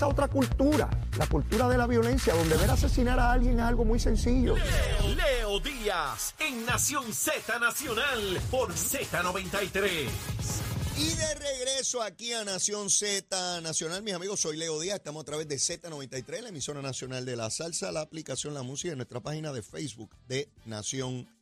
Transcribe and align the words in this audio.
esa 0.00 0.08
otra 0.08 0.28
cultura, 0.28 0.88
la 1.18 1.26
cultura 1.26 1.68
de 1.68 1.76
la 1.76 1.86
violencia, 1.86 2.32
donde 2.32 2.56
ver 2.56 2.70
asesinar 2.70 3.20
a 3.20 3.32
alguien 3.32 3.58
es 3.58 3.66
algo 3.66 3.84
muy 3.84 4.00
sencillo. 4.00 4.56
Leo, 4.56 5.14
Leo 5.14 5.60
Díaz 5.60 6.34
en 6.38 6.64
Nación 6.64 7.12
Z 7.12 7.58
Nacional 7.58 8.40
por 8.50 8.72
Z93. 8.72 10.08
Y 10.96 11.08
de 11.10 11.34
regreso 11.34 12.00
aquí 12.00 12.32
a 12.32 12.44
Nación 12.44 12.88
Z 12.88 13.60
Nacional, 13.60 14.02
mis 14.02 14.14
amigos, 14.14 14.40
soy 14.40 14.56
Leo 14.56 14.80
Díaz, 14.80 14.96
estamos 14.96 15.20
a 15.20 15.26
través 15.26 15.46
de 15.48 15.56
Z93, 15.56 16.40
la 16.40 16.48
emisora 16.48 16.80
nacional 16.80 17.26
de 17.26 17.36
la 17.36 17.50
salsa, 17.50 17.92
la 17.92 18.00
aplicación 18.00 18.54
La 18.54 18.62
Música 18.62 18.92
en 18.92 18.98
nuestra 18.98 19.20
página 19.20 19.52
de 19.52 19.60
Facebook 19.60 20.16
de 20.26 20.48
Nación 20.64 21.24
Z. 21.24 21.39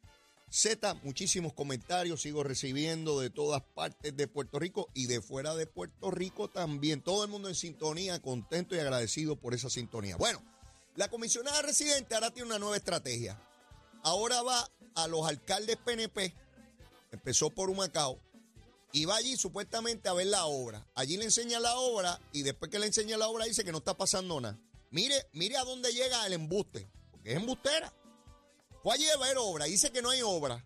Muchísimos 1.03 1.53
comentarios 1.53 2.23
sigo 2.23 2.43
recibiendo 2.43 3.21
de 3.21 3.31
todas 3.31 3.63
partes 3.63 4.17
de 4.17 4.29
Puerto 4.29 4.59
Rico 4.59 4.89
y 4.95 5.07
de 5.07 5.21
fuera 5.21 5.55
de 5.55 5.67
Puerto 5.67 6.11
Rico 6.11 6.49
también. 6.49 7.03
Todo 7.03 7.25
el 7.25 7.31
mundo 7.31 7.49
en 7.49 7.55
sintonía, 7.55 8.21
contento 8.21 8.75
y 8.75 8.79
agradecido 8.79 9.37
por 9.37 9.55
esa 9.55 9.69
sintonía. 9.69 10.17
Bueno, 10.17 10.43
la 10.97 11.09
comisionada 11.09 11.63
residente 11.63 12.15
ahora 12.15 12.31
tiene 12.31 12.49
una 12.49 12.59
nueva 12.59 12.77
estrategia. 12.77 13.41
Ahora 14.03 14.43
va 14.43 14.71
a 14.95 15.07
los 15.07 15.27
alcaldes 15.29 15.77
PNP, 15.77 16.35
empezó 17.13 17.51
por 17.51 17.69
Humacao, 17.69 18.19
y 18.93 19.05
va 19.05 19.17
allí 19.17 19.37
supuestamente 19.37 20.09
a 20.09 20.15
ver 20.15 20.29
la 20.29 20.47
obra. 20.47 20.87
Allí 20.95 21.17
le 21.17 21.25
enseña 21.25 21.61
la 21.61 21.77
obra 21.77 22.21
y 22.33 22.43
después 22.43 22.71
que 22.71 22.79
le 22.79 22.87
enseña 22.87 23.17
la 23.17 23.29
obra 23.29 23.45
dice 23.45 23.65
que 23.65 23.73
no 23.73 23.79
está 23.79 23.97
pasando 23.97 24.41
nada. 24.41 24.59
Mire, 24.91 25.27
mire 25.33 25.57
a 25.57 25.65
dónde 25.65 25.93
llega 25.93 26.27
el 26.27 26.33
embuste, 26.33 26.89
porque 27.11 27.33
es 27.33 27.37
embustera. 27.37 27.93
Fue 28.83 28.95
allí 28.95 29.09
a 29.09 29.17
ver 29.17 29.37
obra, 29.39 29.67
dice 29.67 29.91
que 29.91 30.03
no 30.03 30.11
hay 30.11 30.23
obra. 30.23 30.65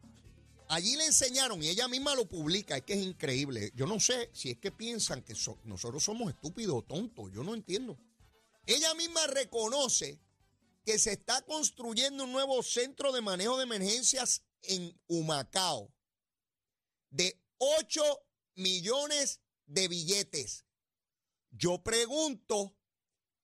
Allí 0.69 0.97
le 0.97 1.07
enseñaron 1.07 1.62
y 1.62 1.69
ella 1.69 1.89
misma 1.89 2.15
lo 2.15 2.27
publica, 2.27 2.77
es 2.77 2.83
que 2.83 2.95
es 2.95 3.03
increíble. 3.03 3.73
Yo 3.75 3.87
no 3.87 4.01
sé 4.01 4.30
si 4.33 4.51
es 4.51 4.59
que 4.59 4.70
piensan 4.70 5.23
que 5.23 5.34
nosotros 5.65 6.03
somos 6.03 6.30
estúpidos 6.30 6.77
o 6.77 6.83
tontos, 6.83 7.30
yo 7.33 7.43
no 7.45 7.55
entiendo. 7.55 7.98
Ella 8.67 8.95
misma 8.95 9.27
reconoce 9.27 10.19
que 10.84 10.98
se 10.98 11.12
está 11.12 11.42
construyendo 11.42 12.25
un 12.25 12.33
nuevo 12.33 12.62
centro 12.62 13.12
de 13.12 13.20
manejo 13.20 13.56
de 13.56 13.64
emergencias 13.64 14.42
en 14.62 14.98
Humacao 15.08 15.92
de 17.11 17.39
8 17.58 18.03
millones 18.55 19.41
de 19.67 19.89
billetes. 19.89 20.64
Yo 21.51 21.83
pregunto, 21.83 22.75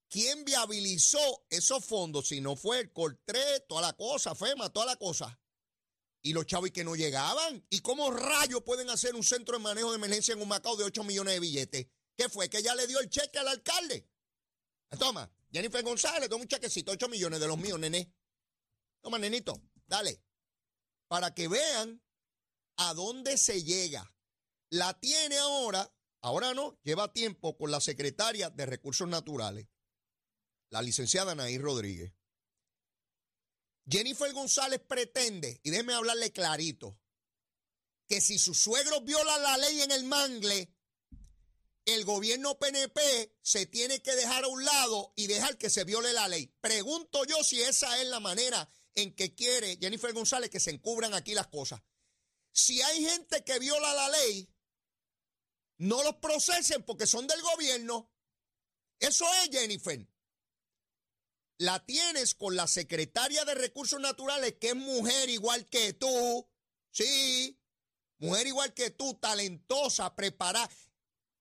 ¿quién 0.09 0.43
viabilizó 0.43 1.45
esos 1.49 1.85
fondos? 1.85 2.27
Si 2.27 2.41
no 2.41 2.55
fue 2.55 2.79
el 2.79 2.91
Coltré, 2.91 3.61
toda 3.67 3.81
la 3.81 3.93
cosa, 3.93 4.35
FEMA, 4.35 4.69
toda 4.69 4.85
la 4.85 4.95
cosa. 4.97 5.39
Y 6.21 6.33
los 6.33 6.45
chavos 6.45 6.71
que 6.71 6.83
no 6.83 6.95
llegaban. 6.95 7.65
¿Y 7.69 7.79
cómo 7.79 8.11
rayos 8.11 8.63
pueden 8.63 8.89
hacer 8.89 9.15
un 9.15 9.23
centro 9.23 9.57
de 9.57 9.63
manejo 9.63 9.91
de 9.91 9.95
emergencia 9.95 10.33
en 10.33 10.41
un 10.41 10.49
Macao 10.49 10.75
de 10.75 10.83
8 10.83 11.03
millones 11.03 11.35
de 11.35 11.39
billetes? 11.39 11.87
¿Qué 12.17 12.27
fue? 12.27 12.49
Que 12.49 12.61
ya 12.61 12.75
le 12.75 12.87
dio 12.87 12.99
el 12.99 13.09
cheque 13.09 13.39
al 13.39 13.47
alcalde. 13.47 14.09
Toma, 14.97 15.31
Jennifer 15.51 15.83
González, 15.83 16.29
toma 16.29 16.43
un 16.43 16.47
chequecito, 16.47 16.91
8 16.91 17.07
millones 17.07 17.39
de 17.39 17.47
los 17.47 17.57
míos, 17.57 17.79
nené. 17.79 18.13
Toma, 19.01 19.17
nenito, 19.17 19.61
dale. 19.87 20.21
Para 21.07 21.33
que 21.33 21.47
vean 21.47 22.03
a 22.77 22.93
dónde 22.93 23.37
se 23.37 23.63
llega. 23.63 24.13
La 24.69 24.99
tiene 24.99 25.37
ahora, 25.37 25.91
ahora 26.21 26.53
no, 26.53 26.77
lleva 26.83 27.13
tiempo 27.13 27.57
con 27.57 27.71
la 27.71 27.79
secretaria 27.79 28.49
de 28.49 28.65
Recursos 28.65 29.07
Naturales, 29.07 29.67
la 30.69 30.81
licenciada 30.81 31.31
Anaí 31.31 31.57
Rodríguez. 31.57 32.13
Jennifer 33.87 34.31
González 34.33 34.81
pretende, 34.87 35.59
y 35.63 35.71
déjeme 35.71 35.93
hablarle 35.93 36.31
clarito, 36.31 36.99
que 38.07 38.21
si 38.21 38.37
su 38.37 38.53
suegro 38.53 39.01
viola 39.01 39.37
la 39.39 39.57
ley 39.57 39.81
en 39.81 39.91
el 39.91 40.03
mangle, 40.03 40.73
el 41.85 42.05
gobierno 42.05 42.57
PNP 42.59 43.37
se 43.41 43.65
tiene 43.65 44.01
que 44.01 44.15
dejar 44.15 44.43
a 44.43 44.47
un 44.47 44.63
lado 44.63 45.13
y 45.15 45.27
dejar 45.27 45.57
que 45.57 45.69
se 45.69 45.85
viole 45.85 46.13
la 46.13 46.27
ley. 46.27 46.47
Pregunto 46.61 47.25
yo 47.25 47.43
si 47.43 47.61
esa 47.61 47.99
es 47.99 48.07
la 48.07 48.19
manera 48.19 48.69
en 48.93 49.15
que 49.15 49.33
quiere 49.33 49.77
Jennifer 49.77 50.13
González 50.13 50.49
que 50.49 50.59
se 50.59 50.71
encubran 50.71 51.13
aquí 51.13 51.33
las 51.33 51.47
cosas. 51.47 51.81
Si 52.51 52.81
hay 52.81 53.03
gente 53.05 53.43
que 53.43 53.57
viola 53.57 53.93
la 53.93 54.09
ley, 54.09 54.53
no 55.77 56.03
los 56.03 56.15
procesen 56.15 56.83
porque 56.83 57.07
son 57.07 57.25
del 57.25 57.41
gobierno. 57.41 58.11
Eso 58.99 59.25
es, 59.43 59.49
Jennifer. 59.49 60.05
La 61.59 61.85
tienes 61.85 62.35
con 62.35 62.55
la 62.55 62.67
secretaria 62.67 63.43
de 63.43 63.53
Recursos 63.53 63.99
Naturales, 63.99 64.55
que 64.61 64.69
es 64.69 64.75
mujer 64.75 65.29
igual 65.29 65.67
que 65.67 65.91
tú. 65.91 66.49
Sí, 66.89 67.61
mujer 68.17 68.47
igual 68.47 68.73
que 68.73 68.91
tú, 68.91 69.15
talentosa, 69.15 70.15
preparada. 70.15 70.69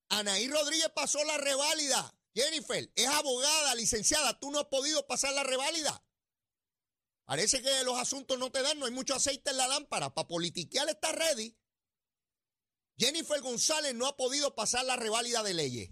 Anaí 0.08 0.48
Rodríguez 0.48 0.90
pasó 0.92 1.22
la 1.22 1.38
reválida. 1.38 2.12
Jennifer, 2.34 2.90
es 2.96 3.06
abogada, 3.06 3.76
licenciada. 3.76 4.40
Tú 4.40 4.50
no 4.50 4.58
has 4.58 4.66
podido 4.66 5.06
pasar 5.06 5.32
la 5.34 5.44
reválida. 5.44 6.04
Parece 7.24 7.62
que 7.62 7.84
los 7.84 7.96
asuntos 7.96 8.40
no 8.40 8.50
te 8.50 8.62
dan, 8.62 8.76
no 8.80 8.86
hay 8.86 8.92
mucho 8.92 9.14
aceite 9.14 9.50
en 9.50 9.58
la 9.58 9.68
lámpara. 9.68 10.12
Para 10.12 10.26
politiquear 10.26 10.88
está 10.88 11.12
ready. 11.12 11.56
Jennifer 12.98 13.40
González 13.40 13.94
no 13.94 14.08
ha 14.08 14.16
podido 14.16 14.56
pasar 14.56 14.84
la 14.84 14.96
reválida 14.96 15.44
de 15.44 15.54
leyes. 15.54 15.90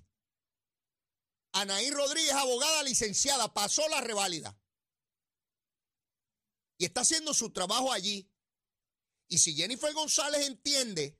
Anaí 1.57 1.91
Rodríguez, 1.91 2.35
abogada 2.35 2.83
licenciada, 2.83 3.53
pasó 3.55 3.89
la 3.89 4.03
reválida. 4.03 4.59
Y 6.77 6.85
está 6.85 7.01
haciendo 7.01 7.33
su 7.33 7.51
trabajo 7.51 7.93
allí. 7.93 8.31
Y 9.29 9.39
si 9.39 9.55
Jennifer 9.55 9.93
González 9.95 10.47
entiende 10.47 11.19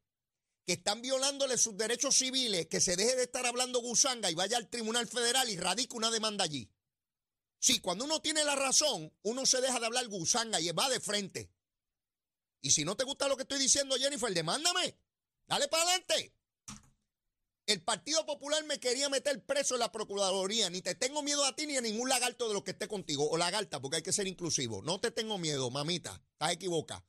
que 0.67 0.75
están 0.75 1.01
violándole 1.01 1.57
sus 1.57 1.75
derechos 1.77 2.17
civiles, 2.17 2.67
que 2.67 2.83
se 2.83 2.97
deje 2.97 3.17
de 3.17 3.23
estar 3.23 3.47
hablando 3.47 3.81
gusanga 3.81 4.31
y 4.31 4.35
vaya 4.35 4.59
al 4.59 4.69
Tribunal 4.69 5.09
Federal 5.09 5.49
y 5.49 5.57
radique 5.57 5.97
una 5.97 6.11
demanda 6.11 6.45
allí. 6.45 6.71
Sí, 7.59 7.81
cuando 7.81 8.05
uno 8.05 8.21
tiene 8.21 8.45
la 8.45 8.57
razón, 8.57 9.17
uno 9.23 9.47
se 9.47 9.63
deja 9.63 9.81
de 9.81 9.87
hablar 9.87 10.07
gusanga 10.09 10.61
y 10.61 10.71
va 10.73 10.91
de 10.91 11.01
frente. 11.01 11.51
Y 12.61 12.73
si 12.73 12.85
no 12.85 12.95
te 12.95 13.05
gusta 13.05 13.27
lo 13.27 13.37
que 13.37 13.45
estoy 13.45 13.59
diciendo, 13.59 13.97
Jennifer, 13.97 14.35
demándame. 14.35 14.99
Dale 15.47 15.67
para 15.69 15.85
adelante. 15.85 16.36
El 17.67 17.83
Partido 17.83 18.25
Popular 18.25 18.63
me 18.65 18.79
quería 18.79 19.09
meter 19.09 19.45
preso 19.45 19.75
en 19.75 19.81
la 19.81 19.91
Procuraduría. 19.91 20.71
Ni 20.71 20.83
te 20.83 20.95
tengo 20.95 21.23
miedo 21.23 21.45
a 21.45 21.57
ti 21.57 21.67
ni 21.67 21.77
a 21.77 21.81
ningún 21.81 22.09
lagarto 22.09 22.47
de 22.47 22.55
los 22.55 22.63
que 22.63 22.71
esté 22.71 22.87
contigo. 22.87 23.29
O 23.29 23.37
lagarta, 23.37 23.81
porque 23.81 23.97
hay 23.97 24.03
que 24.03 24.13
ser 24.13 24.29
inclusivo. 24.29 24.83
No 24.83 25.01
te 25.01 25.11
tengo 25.11 25.37
miedo, 25.37 25.69
mamita. 25.71 26.23
Estás 26.33 26.53
equivocada. 26.53 27.05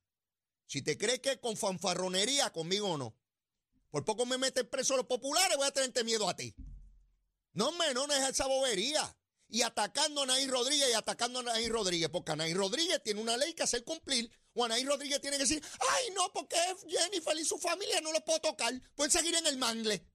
Si 0.65 0.81
te 0.81 0.97
crees 0.97 1.19
que 1.19 1.39
con 1.39 1.55
fanfarronería, 1.55 2.51
conmigo 2.51 2.89
o 2.89 2.97
no. 2.97 3.15
Por 3.91 4.03
poco 4.03 4.25
me 4.25 4.37
metes 4.37 4.65
preso 4.65 4.97
los 4.97 5.05
populares, 5.05 5.57
voy 5.57 5.67
a 5.67 5.71
tenerte 5.71 6.03
miedo 6.03 6.27
a 6.27 6.35
ti. 6.35 6.55
No, 7.53 7.71
me, 7.73 7.93
no 7.93 8.05
es 8.05 8.29
esa 8.29 8.47
bobería 8.47 9.15
y 9.49 9.61
atacando 9.61 10.21
a 10.21 10.23
Anaí 10.25 10.47
Rodríguez 10.47 10.89
y 10.89 10.93
atacando 10.93 11.39
a 11.39 11.41
Anaí 11.41 11.69
Rodríguez, 11.69 12.09
porque 12.09 12.33
Anaí 12.33 12.53
Rodríguez 12.53 13.01
tiene 13.03 13.21
una 13.21 13.37
ley 13.37 13.53
que 13.53 13.63
hacer 13.63 13.83
cumplir, 13.83 14.29
o 14.53 14.65
Anaí 14.65 14.83
Rodríguez 14.83 15.21
tiene 15.21 15.37
que 15.37 15.43
decir, 15.43 15.63
ay 15.79 16.13
no, 16.15 16.31
porque 16.33 16.57
Jennifer 16.87 17.37
y 17.37 17.45
su 17.45 17.57
familia 17.57 18.01
no 18.01 18.11
lo 18.11 18.23
puedo 18.25 18.39
tocar, 18.41 18.73
pueden 18.95 19.11
seguir 19.11 19.35
en 19.35 19.47
el 19.47 19.57
mangle. 19.57 20.05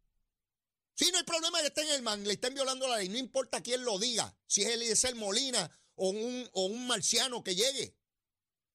Si 1.02 1.10
no 1.10 1.18
hay 1.18 1.24
problema 1.24 1.60
que 1.60 1.66
estén 1.66 1.88
en 1.88 1.94
el 1.94 2.02
mangle, 2.02 2.32
estén 2.32 2.54
violando 2.54 2.86
la 2.86 2.98
ley, 2.98 3.08
no 3.08 3.18
importa 3.18 3.60
quién 3.60 3.84
lo 3.84 3.98
diga, 3.98 4.32
si 4.46 4.62
es 4.62 4.68
Eliezer 4.68 5.16
Molina 5.16 5.68
o 5.96 6.10
un, 6.10 6.48
o 6.52 6.66
un 6.66 6.86
marciano 6.86 7.42
que 7.42 7.56
llegue. 7.56 7.96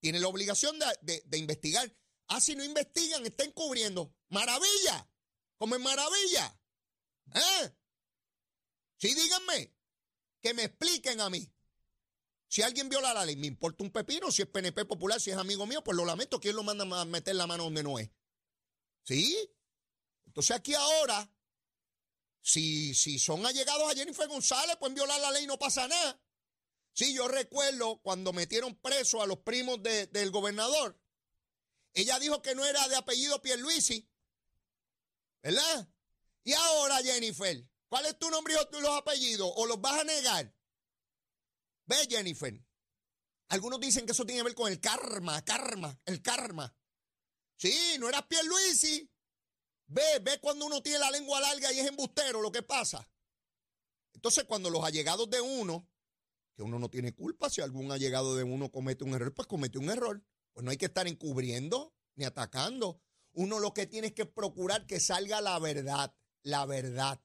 Tiene 0.02 0.20
la 0.20 0.28
obligación 0.28 0.78
de, 0.78 1.24
de 1.26 1.38
investigar. 1.38 1.90
Ah, 2.28 2.42
si 2.42 2.54
no 2.54 2.66
investigan, 2.66 3.26
estén 3.26 3.54
cubriendo. 3.54 4.14
Maravilla, 4.28 5.10
como 5.58 5.78
en 5.78 5.84
maravilla. 5.84 6.60
¿Eh? 7.34 7.72
Sí, 8.98 9.14
díganme 9.14 9.74
que 10.42 10.54
me 10.54 10.66
expliquen 10.66 11.22
a 11.22 11.30
mí. 11.30 11.50
Si 12.50 12.62
alguien 12.62 12.90
viola 12.90 13.14
la 13.14 13.24
ley, 13.24 13.38
me 13.38 13.48
importa 13.48 13.86
un 13.86 13.92
pepino. 13.92 14.34
Si 14.34 14.42
es 14.42 14.50
PNP 14.50 14.84
popular, 14.84 15.22
si 15.22 15.32
es 15.32 15.38
amigo 15.38 15.66
mío, 15.66 15.82
pues 15.82 15.96
lo 15.96 16.04
lamento. 16.04 16.42
¿Quién 16.42 16.58
lo 16.58 16.64
manda 16.64 16.84
a 16.84 17.06
meter 17.06 17.38
la 17.38 17.48
mano 17.48 17.64
donde 17.64 17.84
no 17.84 17.98
es? 18.00 18.12
¿Sí? 19.04 19.50
Entonces 20.26 20.58
aquí 20.58 20.74
ahora, 20.74 21.32
si, 22.48 22.94
si 22.96 23.20
son 23.20 23.46
allegados 23.46 23.92
a 23.92 23.96
Jennifer 23.96 24.28
González, 24.28 24.78
pueden 24.78 24.96
violar 24.96 25.20
la 25.20 25.32
ley 25.32 25.44
y 25.44 25.48
no 25.48 25.60
pasa 25.60 25.88
nada. 25.88 26.22
Sí, 26.94 27.14
yo 27.14 27.28
recuerdo 27.28 28.02
cuando 28.02 28.34
metieron 28.34 28.76
preso 28.76 29.22
a 29.22 29.28
los 29.28 29.40
primos 29.40 29.82
del 29.84 30.32
gobernador. 30.32 31.00
Ella 31.94 32.18
dijo 32.20 32.42
que 32.42 32.56
no 32.56 32.66
era 32.66 32.88
de 32.88 32.96
apellido 32.96 33.42
Pierluisi. 33.42 34.10
¿Verdad? 35.42 35.90
Y 36.44 36.54
ahora, 36.54 36.98
Jennifer, 37.04 37.68
¿Cuál 37.90 38.06
es 38.06 38.20
tu 38.20 38.30
nombre 38.30 38.54
y 38.54 38.82
los 38.82 38.98
apellidos? 38.98 39.52
¿O 39.56 39.66
los 39.66 39.80
vas 39.80 40.02
a 40.02 40.04
negar? 40.04 40.54
Ve, 41.86 41.96
Jennifer. 42.10 42.62
Algunos 43.50 43.80
dicen 43.80 44.06
que 44.06 44.12
eso 44.12 44.26
tiene 44.26 44.42
que 44.42 44.46
ver 44.46 44.56
con 44.56 44.70
el 44.70 44.82
karma, 44.82 45.44
karma, 45.46 45.98
el 46.06 46.22
karma. 46.22 46.76
Sí, 47.56 47.96
no 47.98 48.10
eras 48.10 48.24
Pierluisi. 48.28 49.10
Ve, 49.88 50.20
ve 50.22 50.40
cuando 50.40 50.66
uno 50.66 50.82
tiene 50.82 51.00
la 51.00 51.12
lengua 51.12 51.40
larga 51.40 51.72
y 51.72 51.80
es 51.80 51.88
embustero 51.88 52.42
lo 52.42 52.52
que 52.52 52.62
pasa. 52.62 53.10
Entonces, 54.14 54.44
cuando 54.44 54.70
los 54.70 54.84
allegados 54.84 55.30
de 55.30 55.40
uno, 55.40 55.88
que 56.56 56.64
uno 56.64 56.80
no 56.80 56.90
tiene 56.90 57.14
culpa, 57.14 57.50
si 57.50 57.62
algún 57.62 57.92
allegado 57.92 58.36
de 58.36 58.44
uno 58.44 58.72
comete 58.72 59.04
un 59.04 59.14
error, 59.14 59.34
pues 59.34 59.48
comete 59.48 59.78
un 59.78 59.90
error. 59.90 60.24
Pues 60.54 60.64
no 60.64 60.72
hay 60.72 60.78
que 60.78 60.88
estar 60.88 61.08
encubriendo 61.08 61.94
ni 62.16 62.26
atacando. 62.26 63.00
Uno 63.34 63.60
lo 63.60 63.74
que 63.74 63.86
tiene 63.86 64.08
es 64.08 64.14
que 64.14 64.26
procurar 64.26 64.88
que 64.88 65.00
salga 65.00 65.40
la 65.40 65.60
verdad, 65.60 66.14
la 66.42 66.66
verdad. 66.66 67.22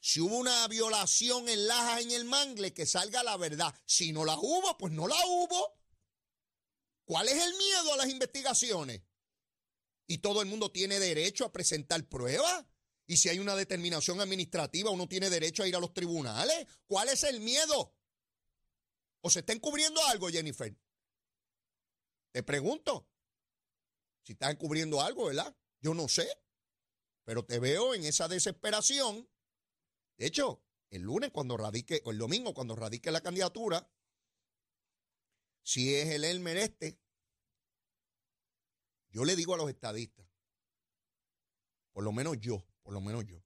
Si 0.00 0.20
hubo 0.20 0.36
una 0.36 0.66
violación 0.68 1.48
en 1.48 1.66
Lajas, 1.68 2.02
en 2.02 2.10
el 2.10 2.24
Mangle, 2.24 2.74
que 2.74 2.84
salga 2.84 3.22
la 3.22 3.36
verdad. 3.36 3.74
Si 3.86 4.12
no 4.12 4.24
la 4.24 4.36
hubo, 4.38 4.76
pues 4.76 4.92
no 4.92 5.06
la 5.06 5.16
hubo. 5.26 5.78
¿Cuál 7.04 7.28
es 7.28 7.40
el 7.40 7.56
miedo 7.56 7.94
a 7.94 7.96
las 7.96 8.08
investigaciones? 8.08 9.02
Y 10.06 10.18
todo 10.18 10.40
el 10.42 10.48
mundo 10.48 10.70
tiene 10.70 10.98
derecho 10.98 11.44
a 11.44 11.52
presentar 11.52 12.04
pruebas. 12.08 12.64
Y 13.06 13.16
si 13.16 13.28
hay 13.28 13.38
una 13.38 13.54
determinación 13.54 14.20
administrativa, 14.20 14.90
uno 14.90 15.08
tiene 15.08 15.30
derecho 15.30 15.62
a 15.62 15.68
ir 15.68 15.76
a 15.76 15.80
los 15.80 15.94
tribunales. 15.94 16.66
¿Cuál 16.86 17.08
es 17.08 17.22
el 17.22 17.40
miedo? 17.40 17.94
¿O 19.20 19.30
se 19.30 19.40
está 19.40 19.52
encubriendo 19.52 20.04
algo, 20.06 20.28
Jennifer? 20.28 20.76
Te 22.32 22.42
pregunto. 22.42 23.08
Si 24.22 24.32
estás 24.32 24.50
encubriendo 24.50 25.00
algo, 25.00 25.26
¿verdad? 25.26 25.56
Yo 25.80 25.94
no 25.94 26.08
sé. 26.08 26.28
Pero 27.24 27.44
te 27.44 27.58
veo 27.58 27.94
en 27.94 28.04
esa 28.04 28.28
desesperación. 28.28 29.28
De 30.16 30.26
hecho, 30.26 30.62
el 30.90 31.02
lunes 31.02 31.30
cuando 31.30 31.56
radique, 31.56 32.02
o 32.04 32.10
el 32.10 32.18
domingo 32.18 32.54
cuando 32.54 32.76
radique 32.76 33.10
la 33.10 33.20
candidatura, 33.20 33.88
si 35.62 35.94
es 35.94 36.08
el 36.08 36.24
Elmer 36.24 36.56
este, 36.58 37.00
yo 39.16 39.24
le 39.24 39.34
digo 39.34 39.54
a 39.54 39.56
los 39.56 39.70
estadistas, 39.70 40.26
por 41.94 42.04
lo 42.04 42.12
menos 42.12 42.38
yo, 42.38 42.66
por 42.82 42.92
lo 42.92 43.00
menos 43.00 43.24
yo, 43.24 43.42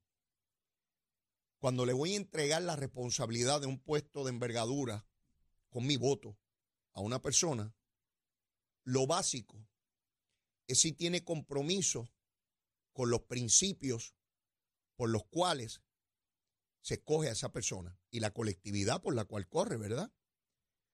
cuando 1.60 1.86
le 1.86 1.92
voy 1.92 2.14
a 2.14 2.16
entregar 2.16 2.60
la 2.62 2.74
responsabilidad 2.74 3.60
de 3.60 3.68
un 3.68 3.78
puesto 3.78 4.24
de 4.24 4.30
envergadura 4.30 5.06
con 5.68 5.86
mi 5.86 5.96
voto 5.96 6.36
a 6.92 7.00
una 7.00 7.22
persona, 7.22 7.72
lo 8.82 9.06
básico 9.06 9.64
es 10.66 10.80
si 10.80 10.90
tiene 10.90 11.22
compromiso 11.22 12.10
con 12.92 13.08
los 13.10 13.20
principios 13.20 14.16
por 14.96 15.08
los 15.08 15.24
cuales 15.26 15.82
se 16.80 16.94
escoge 16.94 17.28
a 17.28 17.32
esa 17.32 17.52
persona 17.52 17.96
y 18.10 18.18
la 18.18 18.32
colectividad 18.32 19.00
por 19.00 19.14
la 19.14 19.24
cual 19.24 19.48
corre, 19.48 19.76
¿verdad? 19.76 20.12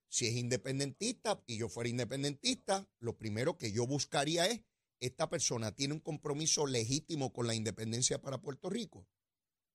Si 0.08 0.26
es 0.26 0.34
independentista 0.34 1.42
y 1.46 1.58
yo 1.58 1.68
fuera 1.68 1.90
independentista, 1.90 2.88
lo 3.00 3.16
primero 3.16 3.58
que 3.58 3.72
yo 3.72 3.86
buscaría 3.86 4.46
es, 4.46 4.62
esta 5.00 5.28
persona 5.28 5.74
tiene 5.74 5.94
un 5.94 6.00
compromiso 6.00 6.66
legítimo 6.66 7.32
con 7.32 7.46
la 7.46 7.54
independencia 7.54 8.20
para 8.20 8.40
Puerto 8.40 8.70
Rico. 8.70 9.06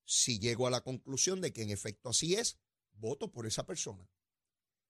Si 0.04 0.38
llego 0.40 0.66
a 0.66 0.70
la 0.70 0.80
conclusión 0.80 1.40
de 1.40 1.52
que 1.52 1.62
en 1.62 1.70
efecto 1.70 2.08
así 2.08 2.34
es, 2.34 2.58
voto 2.92 3.30
por 3.30 3.46
esa 3.46 3.66
persona. 3.66 4.08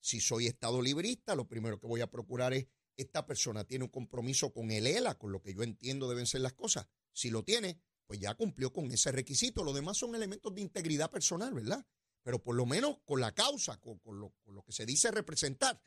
Si 0.00 0.20
soy 0.20 0.46
Estado 0.46 0.80
librista, 0.80 1.34
lo 1.34 1.48
primero 1.48 1.78
que 1.78 1.86
voy 1.86 2.00
a 2.00 2.10
procurar 2.10 2.54
es, 2.54 2.66
esta 2.96 3.26
persona 3.26 3.64
tiene 3.64 3.84
un 3.84 3.90
compromiso 3.90 4.52
con 4.52 4.70
el 4.70 4.86
ELA, 4.86 5.18
con 5.18 5.32
lo 5.32 5.42
que 5.42 5.54
yo 5.54 5.62
entiendo 5.62 6.08
deben 6.08 6.26
ser 6.26 6.40
las 6.40 6.52
cosas. 6.52 6.86
Si 7.12 7.30
lo 7.30 7.44
tiene, 7.44 7.80
pues 8.06 8.20
ya 8.20 8.34
cumplió 8.34 8.72
con 8.72 8.90
ese 8.90 9.12
requisito. 9.12 9.64
Lo 9.64 9.72
demás 9.72 9.96
son 9.96 10.14
elementos 10.14 10.54
de 10.54 10.60
integridad 10.60 11.10
personal, 11.10 11.54
¿verdad? 11.54 11.86
Pero 12.22 12.42
por 12.42 12.54
lo 12.54 12.66
menos 12.66 12.98
con 13.04 13.20
la 13.20 13.32
causa, 13.32 13.78
con, 13.80 14.00
lo, 14.04 14.62
que 14.64 14.72
se 14.72 14.86
dice 14.86 15.10
representar. 15.10 15.82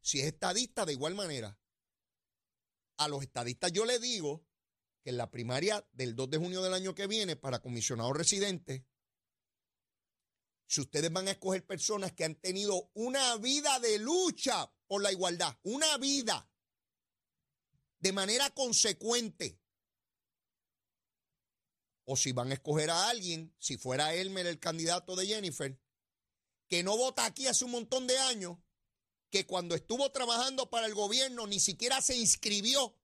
Si 0.00 0.20
es 0.20 0.26
estadista, 0.26 0.84
de 0.84 0.92
igual 0.92 1.14
manera, 1.14 1.58
a 2.96 3.08
los 3.08 3.22
estadistas 3.22 3.72
yo 3.72 3.84
le 3.84 3.98
digo 3.98 4.46
que 5.02 5.10
en 5.10 5.16
la 5.16 5.30
primaria 5.30 5.86
del 5.92 6.16
2 6.16 6.30
de 6.30 6.38
junio 6.38 6.62
del 6.62 6.74
año 6.74 6.94
que 6.94 7.06
viene 7.06 7.36
para 7.36 7.60
comisionado 7.60 8.12
residente, 8.12 8.86
si 10.66 10.80
ustedes 10.80 11.12
van 11.12 11.28
a 11.28 11.32
escoger 11.32 11.64
personas 11.64 12.12
que 12.12 12.24
han 12.24 12.34
tenido 12.34 12.90
una 12.94 13.36
vida 13.36 13.78
de 13.78 13.98
lucha 13.98 14.72
por 14.88 15.02
la 15.02 15.12
igualdad, 15.12 15.56
una 15.62 15.96
vida 15.98 16.50
de 18.00 18.12
manera 18.12 18.50
consecuente, 18.50 19.60
o 22.06 22.16
si 22.16 22.32
van 22.32 22.50
a 22.50 22.54
escoger 22.54 22.88
a 22.90 23.08
alguien, 23.08 23.52
si 23.58 23.76
fuera 23.76 24.14
Elmer 24.14 24.46
el 24.46 24.60
candidato 24.60 25.16
de 25.16 25.26
Jennifer, 25.26 25.78
que 26.68 26.82
no 26.82 26.96
vota 26.96 27.26
aquí 27.26 27.46
hace 27.46 27.64
un 27.64 27.72
montón 27.72 28.06
de 28.06 28.16
años, 28.18 28.56
que 29.28 29.44
cuando 29.44 29.74
estuvo 29.74 30.10
trabajando 30.12 30.70
para 30.70 30.86
el 30.86 30.94
gobierno 30.94 31.46
ni 31.46 31.58
siquiera 31.58 32.00
se 32.00 32.16
inscribió, 32.16 32.96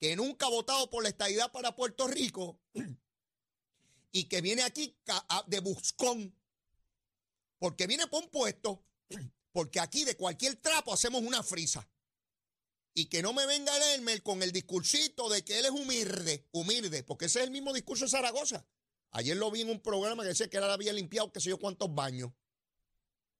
que 0.00 0.16
nunca 0.16 0.46
ha 0.46 0.50
votado 0.50 0.88
por 0.88 1.02
la 1.02 1.10
estadidad 1.10 1.52
para 1.52 1.76
Puerto 1.76 2.08
Rico 2.08 2.58
y 4.12 4.24
que 4.24 4.40
viene 4.40 4.62
aquí 4.62 4.96
de 5.46 5.60
buscón, 5.60 6.34
porque 7.58 7.86
viene 7.86 8.06
por 8.06 8.24
un 8.24 8.30
puesto, 8.30 8.86
porque 9.52 9.80
aquí 9.80 10.04
de 10.04 10.16
cualquier 10.16 10.56
trapo 10.56 10.94
hacemos 10.94 11.22
una 11.22 11.42
frisa 11.42 11.86
y 12.98 13.06
que 13.06 13.22
no 13.22 13.32
me 13.32 13.46
venga 13.46 13.76
el 13.76 14.00
Elmer 14.00 14.24
con 14.24 14.42
el 14.42 14.50
discursito 14.50 15.28
de 15.28 15.44
que 15.44 15.60
él 15.60 15.66
es 15.66 15.70
humilde, 15.70 16.48
humilde, 16.50 17.04
porque 17.04 17.26
ese 17.26 17.38
es 17.38 17.44
el 17.44 17.52
mismo 17.52 17.72
discurso 17.72 18.06
de 18.06 18.10
Zaragoza. 18.10 18.66
Ayer 19.12 19.36
lo 19.36 19.52
vi 19.52 19.60
en 19.60 19.70
un 19.70 19.78
programa 19.80 20.24
que 20.24 20.30
decía 20.30 20.50
que 20.50 20.56
él 20.56 20.64
había 20.64 20.92
limpiado 20.92 21.30
qué 21.30 21.38
sé 21.38 21.50
yo 21.50 21.60
cuántos 21.60 21.94
baños. 21.94 22.32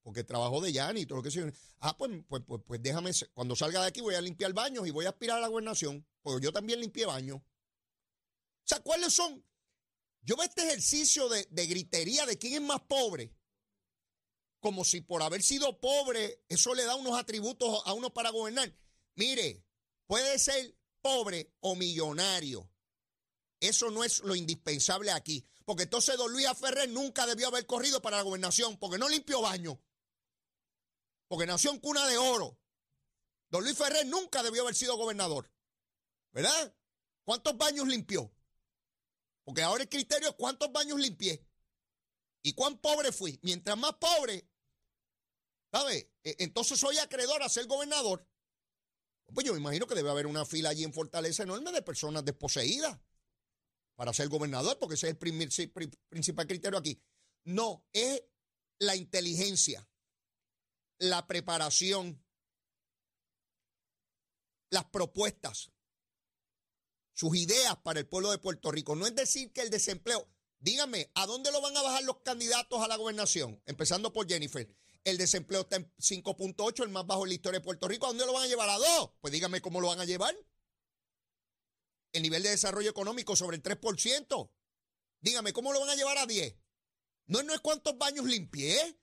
Porque 0.04 0.22
trabajó 0.22 0.60
de 0.60 0.72
Yanni 0.72 1.00
y 1.00 1.06
todo 1.06 1.16
lo 1.16 1.22
que 1.24 1.32
sea. 1.32 1.52
Ah, 1.80 1.98
pues, 1.98 2.12
pues, 2.28 2.44
pues, 2.46 2.62
pues, 2.64 2.80
déjame, 2.80 3.10
cuando 3.34 3.56
salga 3.56 3.80
de 3.80 3.88
aquí 3.88 4.00
voy 4.00 4.14
a 4.14 4.20
limpiar 4.20 4.52
baños 4.52 4.86
y 4.86 4.92
voy 4.92 5.06
a 5.06 5.08
aspirar 5.08 5.38
a 5.38 5.40
la 5.40 5.48
gobernación, 5.48 6.06
porque 6.22 6.44
yo 6.44 6.52
también 6.52 6.80
limpié 6.80 7.04
baños. 7.06 7.38
O 7.38 8.64
sea, 8.64 8.78
¿cuáles 8.78 9.12
son? 9.12 9.44
Yo 10.22 10.36
veo 10.36 10.46
este 10.46 10.68
ejercicio 10.68 11.28
de, 11.28 11.48
de 11.50 11.66
gritería 11.66 12.26
de 12.26 12.38
quién 12.38 12.54
es 12.54 12.60
más 12.62 12.80
pobre, 12.82 13.34
como 14.60 14.84
si 14.84 15.00
por 15.00 15.20
haber 15.20 15.42
sido 15.42 15.80
pobre 15.80 16.44
eso 16.48 16.76
le 16.76 16.84
da 16.84 16.94
unos 16.94 17.18
atributos 17.18 17.82
a 17.84 17.92
uno 17.92 18.14
para 18.14 18.30
gobernar. 18.30 18.72
Mire, 19.18 19.64
puede 20.06 20.38
ser 20.38 20.78
pobre 21.00 21.52
o 21.58 21.74
millonario. 21.74 22.70
Eso 23.58 23.90
no 23.90 24.04
es 24.04 24.20
lo 24.20 24.36
indispensable 24.36 25.10
aquí. 25.10 25.44
Porque 25.64 25.82
entonces 25.82 26.16
don 26.16 26.32
Luis 26.32 26.46
Ferrer 26.56 26.88
nunca 26.88 27.26
debió 27.26 27.48
haber 27.48 27.66
corrido 27.66 28.00
para 28.00 28.18
la 28.18 28.22
gobernación, 28.22 28.78
porque 28.78 28.96
no 28.96 29.08
limpió 29.08 29.42
baño. 29.42 29.82
Porque 31.26 31.46
nació 31.46 31.72
en 31.72 31.80
cuna 31.80 32.06
de 32.06 32.16
oro. 32.16 32.60
Don 33.50 33.64
Luis 33.64 33.76
Ferrer 33.76 34.06
nunca 34.06 34.44
debió 34.44 34.62
haber 34.62 34.76
sido 34.76 34.96
gobernador. 34.96 35.52
¿Verdad? 36.30 36.72
¿Cuántos 37.24 37.56
baños 37.58 37.88
limpió? 37.88 38.32
Porque 39.42 39.62
ahora 39.62 39.82
el 39.82 39.88
criterio 39.88 40.28
es 40.28 40.34
cuántos 40.36 40.70
baños 40.70 41.00
limpié. 41.00 41.44
¿Y 42.42 42.52
cuán 42.52 42.78
pobre 42.78 43.10
fui? 43.10 43.36
Mientras 43.42 43.76
más 43.76 43.94
pobre, 43.94 44.48
¿sabe? 45.72 46.12
E, 46.22 46.36
entonces 46.38 46.78
soy 46.78 46.98
acreedor 46.98 47.42
a 47.42 47.48
ser 47.48 47.66
gobernador. 47.66 48.24
Pues 49.34 49.46
yo 49.46 49.52
me 49.52 49.60
imagino 49.60 49.86
que 49.86 49.94
debe 49.94 50.10
haber 50.10 50.26
una 50.26 50.44
fila 50.44 50.70
allí 50.70 50.84
en 50.84 50.92
Fortaleza 50.92 51.42
enorme 51.42 51.70
de 51.72 51.82
personas 51.82 52.24
desposeídas 52.24 52.98
para 53.94 54.12
ser 54.12 54.28
gobernador, 54.28 54.78
porque 54.78 54.94
ese 54.94 55.08
es 55.08 55.16
el 55.20 55.90
principal 56.08 56.46
criterio 56.46 56.78
aquí. 56.78 57.02
No, 57.44 57.84
es 57.92 58.22
la 58.78 58.96
inteligencia, 58.96 59.88
la 60.98 61.26
preparación, 61.26 62.24
las 64.70 64.84
propuestas, 64.86 65.72
sus 67.12 67.36
ideas 67.36 67.76
para 67.78 68.00
el 68.00 68.06
pueblo 68.06 68.30
de 68.30 68.38
Puerto 68.38 68.70
Rico. 68.70 68.94
No 68.94 69.06
es 69.06 69.14
decir 69.14 69.52
que 69.52 69.62
el 69.62 69.70
desempleo, 69.70 70.28
dígame, 70.58 71.10
¿a 71.14 71.26
dónde 71.26 71.50
lo 71.50 71.60
van 71.60 71.76
a 71.76 71.82
bajar 71.82 72.04
los 72.04 72.20
candidatos 72.20 72.80
a 72.80 72.88
la 72.88 72.96
gobernación? 72.96 73.60
Empezando 73.66 74.12
por 74.12 74.28
Jennifer. 74.28 74.68
El 75.08 75.16
desempleo 75.16 75.62
está 75.62 75.76
en 75.76 75.90
5.8, 75.96 76.82
el 76.82 76.90
más 76.90 77.06
bajo 77.06 77.24
en 77.24 77.30
la 77.30 77.34
historia 77.34 77.60
de 77.60 77.64
Puerto 77.64 77.88
Rico. 77.88 78.04
¿A 78.04 78.10
dónde 78.10 78.26
lo 78.26 78.34
van 78.34 78.42
a 78.42 78.46
llevar? 78.46 78.68
¿A 78.68 78.76
dos? 78.76 79.12
Pues 79.22 79.32
dígame 79.32 79.62
cómo 79.62 79.80
lo 79.80 79.88
van 79.88 80.00
a 80.00 80.04
llevar. 80.04 80.36
El 82.12 82.22
nivel 82.22 82.42
de 82.42 82.50
desarrollo 82.50 82.90
económico 82.90 83.34
sobre 83.34 83.56
el 83.56 83.62
3%. 83.62 84.50
Dígame, 85.20 85.54
¿cómo 85.54 85.72
lo 85.72 85.80
van 85.80 85.88
a 85.88 85.94
llevar 85.94 86.18
a 86.18 86.26
10? 86.26 86.54
No, 87.24 87.42
no 87.42 87.54
es 87.54 87.60
cuántos 87.60 87.96
baños 87.96 88.26
limpié, 88.26 89.00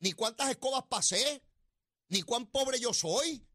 ni 0.00 0.12
cuántas 0.12 0.50
escobas 0.50 0.84
pasé, 0.90 1.42
ni 2.08 2.20
cuán 2.20 2.50
pobre 2.50 2.78
yo 2.78 2.92
soy. 2.92 3.48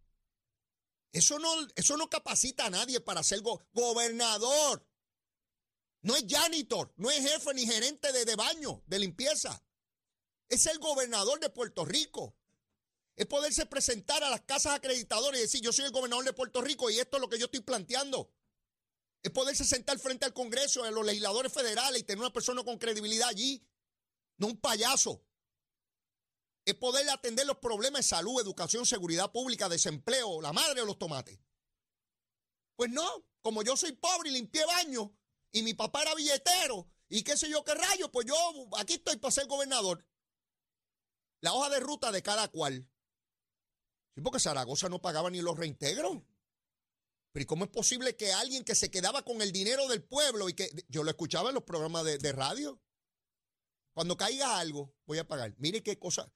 Eso 1.12 1.38
no, 1.38 1.48
eso 1.76 1.96
no 1.96 2.10
capacita 2.10 2.66
a 2.66 2.72
nadie 2.72 3.02
para 3.02 3.22
ser 3.22 3.42
gobernador. 3.72 4.84
No 6.02 6.16
es 6.16 6.26
janitor, 6.28 6.92
no 6.98 7.12
es 7.12 7.20
jefe 7.20 7.54
ni 7.54 7.68
gerente 7.68 8.12
de, 8.12 8.26
de 8.26 8.36
baño, 8.36 8.82
de 8.88 8.98
limpieza 8.98 9.64
es 10.50 10.66
el 10.66 10.80
gobernador 10.80 11.40
de 11.40 11.50
Puerto 11.50 11.86
Rico. 11.86 12.36
Es 13.16 13.26
poderse 13.26 13.66
presentar 13.66 14.24
a 14.24 14.30
las 14.30 14.42
casas 14.42 14.76
acreditadoras 14.76 15.40
y 15.40 15.44
decir, 15.44 15.62
yo 15.62 15.74
soy 15.74 15.86
el 15.86 15.92
gobernador 15.92 16.24
de 16.24 16.34
Puerto 16.34 16.62
Rico 16.62 16.90
y 16.90 17.00
esto 17.00 17.18
es 17.18 17.22
lo 17.22 17.30
que 17.30 17.40
yo 17.40 17.46
estoy 17.46 17.62
planteando. 17.62 18.32
Es 19.24 19.32
poderse 19.32 19.66
sentar 19.66 19.98
frente 19.98 20.26
al 20.26 20.34
Congreso, 20.34 20.84
a 20.84 20.92
los 20.92 21.06
legisladores 21.06 21.52
federales 21.52 22.00
y 22.00 22.04
tener 22.04 22.20
una 22.20 22.32
persona 22.32 22.64
con 22.64 22.78
credibilidad 22.78 23.28
allí, 23.28 23.68
no 24.38 24.48
un 24.48 24.58
payaso. 24.58 25.24
Es 26.64 26.76
poder 26.76 27.10
atender 27.10 27.48
los 27.48 27.58
problemas 27.58 28.02
de 28.02 28.10
salud, 28.10 28.40
educación, 28.40 28.86
seguridad 28.86 29.32
pública, 29.32 29.68
desempleo, 29.68 30.42
la 30.42 30.54
madre 30.54 30.82
o 30.82 30.86
los 30.86 31.00
tomates. 31.00 31.40
Pues 32.76 32.92
no, 32.92 33.26
como 33.42 33.64
yo 33.64 33.76
soy 33.76 33.94
pobre 33.94 34.30
y 34.30 34.34
limpié 34.34 34.64
baño 34.66 35.12
y 35.52 35.64
mi 35.64 35.74
papá 35.74 36.04
era 36.04 36.14
billetero 36.14 36.88
y 37.10 37.24
qué 37.24 37.36
sé 37.36 37.50
yo 37.50 37.64
qué 37.64 37.74
rayo, 37.74 38.12
pues 38.12 38.28
yo 38.28 38.36
aquí 38.78 38.96
estoy 38.96 39.16
para 39.18 39.32
ser 39.32 39.48
gobernador 39.48 40.06
la 41.42 41.54
hoja 41.54 41.70
de 41.70 41.80
ruta 41.80 42.12
de 42.12 42.22
cada 42.22 42.48
cual. 42.48 42.90
Sí, 44.16 44.22
porque 44.22 44.40
Zaragoza 44.40 44.90
no 44.90 45.02
pagaba 45.02 45.30
ni 45.30 45.42
los 45.42 45.58
reintegros. 45.58 46.24
Pero 47.32 47.44
¿y 47.44 47.46
cómo 47.46 47.66
es 47.66 47.70
posible 47.70 48.16
que 48.16 48.34
alguien 48.34 48.64
que 48.64 48.74
se 48.74 48.90
quedaba 48.90 49.24
con 49.24 49.42
el 49.42 49.52
dinero 49.52 49.88
del 49.88 50.04
pueblo 50.04 50.50
y 50.50 50.54
que 50.54 50.72
yo 50.88 51.04
lo 51.04 51.12
escuchaba 51.12 51.50
en 51.50 51.56
los 51.56 51.64
programas 51.64 52.04
de, 52.04 52.32
radio? 52.32 52.82
Cuando 53.94 54.18
caiga 54.18 54.58
algo, 54.58 54.96
voy 55.06 55.20
a 55.20 55.28
pagar. 55.28 55.54
Mire 55.60 55.84
qué 55.84 56.00
cosa. 56.00 56.32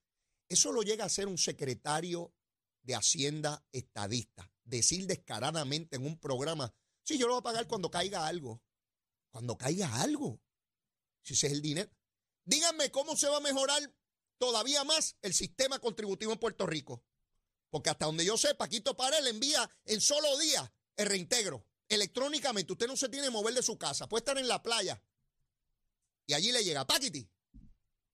Eso 0.47 0.71
lo 0.71 0.83
llega 0.83 1.05
a 1.05 1.09
ser 1.09 1.27
un 1.27 1.37
secretario 1.37 2.35
de 2.83 2.95
Hacienda 2.95 3.65
estadista. 3.71 4.51
Decir 4.63 5.07
descaradamente 5.07 5.95
en 5.95 6.05
un 6.05 6.19
programa, 6.19 6.71
sí, 7.03 7.17
yo 7.17 7.25
lo 7.25 7.33
voy 7.33 7.39
a 7.39 7.43
pagar 7.43 7.67
cuando 7.67 7.89
caiga 7.89 8.27
algo. 8.27 8.61
Cuando 9.31 9.57
caiga 9.57 10.01
algo. 10.01 10.39
Si 11.23 11.33
ese 11.33 11.47
es 11.47 11.53
el 11.53 11.61
dinero. 11.61 11.89
Díganme 12.45 12.91
cómo 12.91 13.15
se 13.15 13.27
va 13.27 13.37
a 13.37 13.41
mejorar 13.41 13.81
todavía 14.41 14.83
más 14.83 15.17
el 15.21 15.35
sistema 15.35 15.77
contributivo 15.77 16.33
en 16.33 16.39
Puerto 16.39 16.65
Rico. 16.65 17.05
Porque 17.69 17.91
hasta 17.91 18.07
donde 18.07 18.25
yo 18.25 18.39
sé, 18.39 18.55
Paquito 18.55 18.97
Pared 18.97 19.23
le 19.23 19.29
envía 19.29 19.69
en 19.85 20.01
solo 20.01 20.35
días 20.39 20.67
el 20.95 21.05
reintegro 21.05 21.67
electrónicamente. 21.87 22.73
Usted 22.73 22.87
no 22.87 22.97
se 22.97 23.07
tiene 23.07 23.27
que 23.27 23.31
mover 23.31 23.53
de 23.53 23.61
su 23.61 23.77
casa. 23.77 24.09
Puede 24.09 24.21
estar 24.21 24.39
en 24.39 24.47
la 24.47 24.63
playa. 24.63 24.99
Y 26.25 26.33
allí 26.33 26.51
le 26.51 26.63
llega, 26.63 26.87
Paquiti, 26.87 27.29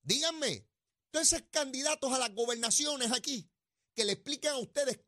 díganme, 0.01 0.67
entonces 1.05 1.45
candidatos 1.49 2.11
a 2.11 2.19
las 2.19 2.35
gobernaciones 2.35 3.13
aquí, 3.13 3.49
que 3.95 4.03
le 4.03 4.11
expliquen 4.11 4.51
a 4.51 4.57
ustedes, 4.57 4.99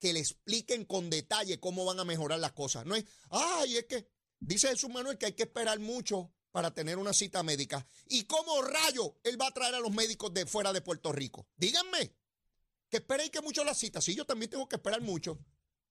que 0.00 0.12
le 0.12 0.18
expliquen 0.18 0.84
con 0.84 1.10
detalle 1.10 1.60
cómo 1.60 1.84
van 1.84 2.00
a 2.00 2.04
mejorar 2.04 2.40
las 2.40 2.54
cosas. 2.54 2.86
No 2.86 2.96
es, 2.96 3.04
ay, 3.30 3.76
es 3.76 3.84
que, 3.84 4.10
dice 4.40 4.66
Jesús 4.66 4.90
Manuel 4.90 5.16
que 5.16 5.26
hay 5.26 5.34
que 5.34 5.44
esperar 5.44 5.78
mucho 5.78 6.34
para 6.50 6.72
tener 6.72 6.98
una 6.98 7.12
cita 7.12 7.42
médica. 7.42 7.86
¿Y 8.08 8.24
cómo 8.24 8.62
rayo 8.62 9.16
él 9.22 9.40
va 9.40 9.48
a 9.48 9.54
traer 9.54 9.74
a 9.74 9.80
los 9.80 9.92
médicos 9.92 10.32
de 10.34 10.46
fuera 10.46 10.72
de 10.72 10.80
Puerto 10.80 11.12
Rico? 11.12 11.46
Díganme, 11.56 12.14
que 12.88 12.98
esperéis 12.98 13.30
que 13.30 13.40
mucho 13.40 13.64
la 13.64 13.74
cita. 13.74 14.00
Sí, 14.00 14.14
yo 14.14 14.24
también 14.24 14.50
tengo 14.50 14.68
que 14.68 14.76
esperar 14.76 15.00
mucho. 15.00 15.38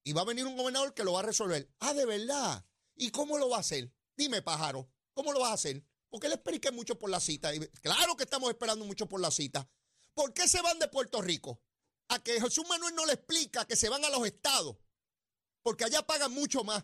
Y 0.04 0.14
va 0.14 0.22
a 0.22 0.26
venir 0.26 0.46
un 0.46 0.58
gobernador 0.58 0.94
que 0.94 1.04
lo 1.04 1.14
va 1.14 1.20
a 1.20 1.24
resolver. 1.24 1.70
Ah, 1.80 1.94
de 1.94 2.06
verdad. 2.06 2.66
¿Y 2.96 3.12
cómo 3.12 3.38
lo 3.38 3.50
va 3.50 3.58
a 3.58 3.62
hacer? 3.62 3.92
Dime, 4.16 4.42
pájaro, 4.42 4.90
¿cómo 5.14 5.32
lo 5.32 5.40
va 5.40 5.52
a 5.52 5.54
hacer? 5.54 5.84
¿Por 6.10 6.20
qué 6.20 6.28
le 6.28 6.36
expliqué 6.36 6.72
mucho 6.72 6.98
por 6.98 7.10
la 7.10 7.20
cita? 7.20 7.52
Claro 7.82 8.18
que 8.18 8.24
estamos 8.24 8.50
esperando 8.50 8.84
mucho 8.84 9.08
por 9.08 9.22
la 9.22 9.32
cita. 9.32 9.70
¿Por 10.14 10.34
qué 10.34 10.48
se 10.48 10.62
van 10.62 10.80
de 10.80 10.88
Puerto 10.88 11.22
Rico? 11.22 11.62
A 12.10 12.22
que 12.22 12.42
Jesús 12.42 12.66
Manuel 12.68 12.96
no 12.96 13.06
le 13.06 13.14
explica 13.14 13.66
que 13.66 13.76
se 13.76 13.88
van 13.88 14.04
a 14.04 14.10
los 14.10 14.26
estados. 14.26 14.76
Porque 15.62 15.86
allá 15.86 16.06
pagan 16.06 16.34
mucho 16.34 16.64
más. 16.64 16.84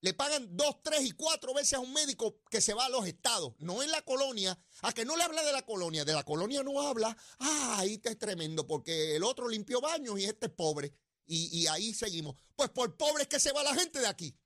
Le 0.00 0.12
pagan 0.12 0.56
dos, 0.56 0.82
tres 0.82 1.04
y 1.04 1.12
cuatro 1.12 1.54
veces 1.54 1.74
a 1.74 1.80
un 1.80 1.92
médico 1.92 2.40
que 2.50 2.60
se 2.60 2.74
va 2.74 2.84
a 2.84 2.88
los 2.88 3.06
estados, 3.06 3.54
no 3.58 3.82
en 3.82 3.90
la 3.90 4.02
colonia. 4.02 4.58
A 4.82 4.92
que 4.92 5.04
no 5.04 5.16
le 5.16 5.22
habla 5.22 5.42
de 5.42 5.52
la 5.52 5.62
colonia. 5.62 6.04
De 6.04 6.12
la 6.12 6.24
colonia 6.24 6.62
no 6.62 6.80
habla. 6.82 7.16
Ah, 7.38 7.76
ahí 7.78 7.94
está 7.94 8.10
es 8.10 8.18
tremendo, 8.18 8.66
porque 8.66 9.16
el 9.16 9.24
otro 9.24 9.48
limpió 9.48 9.80
baños 9.80 10.18
y 10.20 10.24
este 10.24 10.46
es 10.46 10.52
pobre. 10.52 10.92
Y, 11.28 11.66
ahí 11.66 11.92
seguimos. 11.92 12.36
Pues 12.54 12.70
por 12.70 12.96
pobres 12.96 13.26
que 13.26 13.40
se 13.40 13.52
va 13.52 13.64
la 13.64 13.74
gente 13.74 13.98
de 13.98 14.06
aquí. 14.06 14.38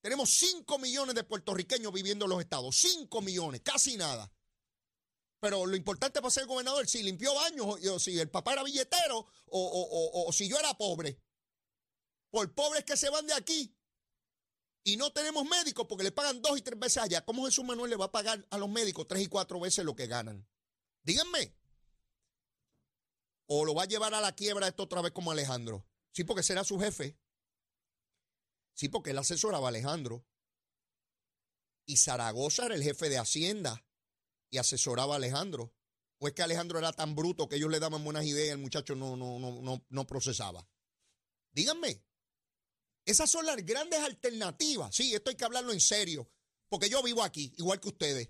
Tenemos 0.00 0.30
5 0.38 0.78
millones 0.78 1.14
de 1.14 1.24
puertorriqueños 1.24 1.92
viviendo 1.92 2.24
en 2.24 2.30
los 2.30 2.40
estados. 2.40 2.76
5 2.76 3.20
millones, 3.20 3.60
casi 3.62 3.96
nada. 3.96 4.32
Pero 5.40 5.66
lo 5.66 5.76
importante 5.76 6.20
para 6.22 6.30
ser 6.30 6.46
gobernador, 6.46 6.88
si 6.88 7.02
limpió 7.02 7.34
baños, 7.34 7.66
o, 7.66 7.98
si 7.98 8.18
el 8.18 8.30
papá 8.30 8.54
era 8.54 8.62
billetero, 8.62 9.26
o, 9.46 10.24
o, 10.26 10.32
si 10.32 10.48
yo 10.48 10.58
era 10.58 10.72
pobre. 10.78 11.20
Por 12.30 12.54
pobres 12.54 12.84
que 12.84 12.96
se 12.96 13.10
van 13.10 13.26
de 13.26 13.34
aquí 13.34 13.77
y 14.84 14.96
no 14.96 15.12
tenemos 15.12 15.44
médicos 15.44 15.86
porque 15.88 16.04
le 16.04 16.12
pagan 16.12 16.40
dos 16.40 16.58
y 16.58 16.62
tres 16.62 16.78
veces 16.78 17.02
allá. 17.02 17.24
¿Cómo 17.24 17.44
Jesús 17.44 17.64
Manuel 17.64 17.90
le 17.90 17.96
va 17.96 18.06
a 18.06 18.12
pagar 18.12 18.46
a 18.50 18.58
los 18.58 18.68
médicos 18.68 19.06
tres 19.06 19.22
y 19.22 19.26
cuatro 19.26 19.60
veces 19.60 19.84
lo 19.84 19.94
que 19.94 20.06
ganan? 20.06 20.48
Díganme. 21.02 21.54
¿O 23.46 23.64
lo 23.64 23.74
va 23.74 23.84
a 23.84 23.86
llevar 23.86 24.14
a 24.14 24.20
la 24.20 24.34
quiebra 24.34 24.68
esto 24.68 24.84
otra 24.84 25.02
vez 25.02 25.12
como 25.12 25.30
Alejandro? 25.30 25.86
Sí, 26.12 26.24
porque 26.24 26.42
será 26.42 26.64
su 26.64 26.78
jefe. 26.78 27.18
Sí, 28.74 28.88
porque 28.88 29.10
él 29.10 29.18
asesoraba 29.18 29.66
a 29.66 29.70
Alejandro. 29.70 30.24
Y 31.86 31.96
Zaragoza 31.96 32.66
era 32.66 32.74
el 32.74 32.82
jefe 32.82 33.08
de 33.08 33.18
Hacienda 33.18 33.84
y 34.50 34.58
asesoraba 34.58 35.14
a 35.14 35.16
Alejandro. 35.16 35.74
¿O 36.18 36.28
es 36.28 36.34
que 36.34 36.42
Alejandro 36.42 36.78
era 36.78 36.92
tan 36.92 37.14
bruto 37.14 37.48
que 37.48 37.56
ellos 37.56 37.70
le 37.70 37.80
daban 37.80 38.04
buenas 38.04 38.24
ideas 38.24 38.48
y 38.48 38.50
el 38.50 38.58
muchacho 38.58 38.94
no, 38.94 39.16
no, 39.16 39.38
no, 39.38 39.62
no, 39.62 39.84
no 39.88 40.06
procesaba? 40.06 40.68
Díganme. 41.52 42.02
Esas 43.08 43.30
son 43.30 43.46
las 43.46 43.56
grandes 43.64 44.00
alternativas. 44.00 44.94
Sí, 44.94 45.14
esto 45.14 45.30
hay 45.30 45.36
que 45.36 45.46
hablarlo 45.46 45.72
en 45.72 45.80
serio. 45.80 46.30
Porque 46.68 46.90
yo 46.90 47.02
vivo 47.02 47.22
aquí, 47.22 47.54
igual 47.56 47.80
que 47.80 47.88
ustedes. 47.88 48.28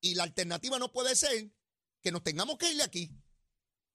Y 0.00 0.14
la 0.14 0.22
alternativa 0.22 0.78
no 0.78 0.90
puede 0.90 1.14
ser 1.14 1.52
que 2.00 2.10
nos 2.10 2.22
tengamos 2.22 2.56
que 2.56 2.70
ir 2.70 2.78
de 2.78 2.84
aquí. 2.84 3.10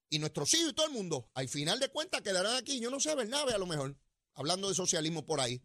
Y 0.10 0.20
nuestros 0.20 0.54
hijos 0.54 0.70
y 0.70 0.74
todo 0.76 0.86
el 0.86 0.92
mundo, 0.92 1.32
al 1.34 1.50
final 1.50 1.80
de 1.80 1.90
cuentas, 1.90 2.22
quedarán 2.22 2.58
aquí. 2.58 2.80
Yo 2.80 2.92
no 2.92 3.00
sé, 3.00 3.16
Bernabe, 3.16 3.56
a 3.56 3.58
lo 3.58 3.66
mejor 3.66 3.98
hablando 4.36 4.70
de 4.70 4.76
socialismo 4.76 5.26
por 5.26 5.42
ahí. 5.42 5.60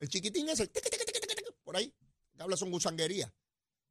El 0.00 0.10
chiquitín 0.10 0.50
ese, 0.50 0.70
por 1.64 1.74
ahí, 1.74 1.90
que 2.36 2.42
habla 2.42 2.58
son 2.58 2.70
gusanguerías. 2.70 3.32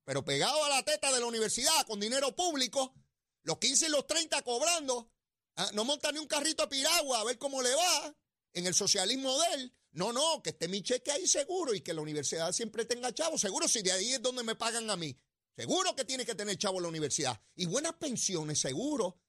Pero 0.04 0.24
pegado 0.24 0.64
a 0.64 0.70
la 0.70 0.86
teta 0.86 1.12
de 1.12 1.20
la 1.20 1.26
universidad 1.26 1.88
con 1.88 2.00
dinero 2.00 2.36
público, 2.36 2.94
los 3.42 3.58
15 3.58 3.88
y 3.88 3.90
los 3.90 4.06
30 4.06 4.44
cobrando, 4.44 5.12
ah, 5.56 5.72
no 5.74 5.86
monta 5.86 6.12
ni 6.12 6.20
un 6.20 6.28
carrito 6.28 6.62
a 6.62 6.70
piragua 6.70 7.20
a 7.20 7.24
ver 7.24 7.40
cómo 7.40 7.64
le 7.64 7.74
va 7.74 8.16
en 8.54 8.68
el 8.68 8.76
socialismo 8.76 9.36
de 9.40 9.54
él. 9.56 9.74
No, 9.98 10.14
no, 10.14 10.44
que 10.44 10.52
esté 10.52 10.68
mi 10.68 10.84
cheque 10.84 11.10
ahí 11.10 11.26
seguro 11.26 11.74
y 11.74 11.82
que 11.82 11.92
la 11.92 12.02
universidad 12.02 12.52
siempre 12.52 12.86
tenga 12.86 13.12
chavo. 13.12 13.36
Seguro 13.36 13.68
si 13.68 13.82
de 13.82 13.92
ahí 13.92 14.14
es 14.14 14.22
donde 14.22 14.44
me 14.44 14.54
pagan 14.54 14.88
a 14.92 14.96
mí. 14.96 15.18
Seguro 15.56 15.96
que 15.96 16.06
tiene 16.06 16.24
que 16.24 16.36
tener 16.36 16.56
chavo 16.56 16.80
la 16.80 16.88
universidad. 16.88 17.42
Y 17.56 17.66
buenas 17.66 17.94
pensiones, 17.94 18.60
seguro. 18.60 19.20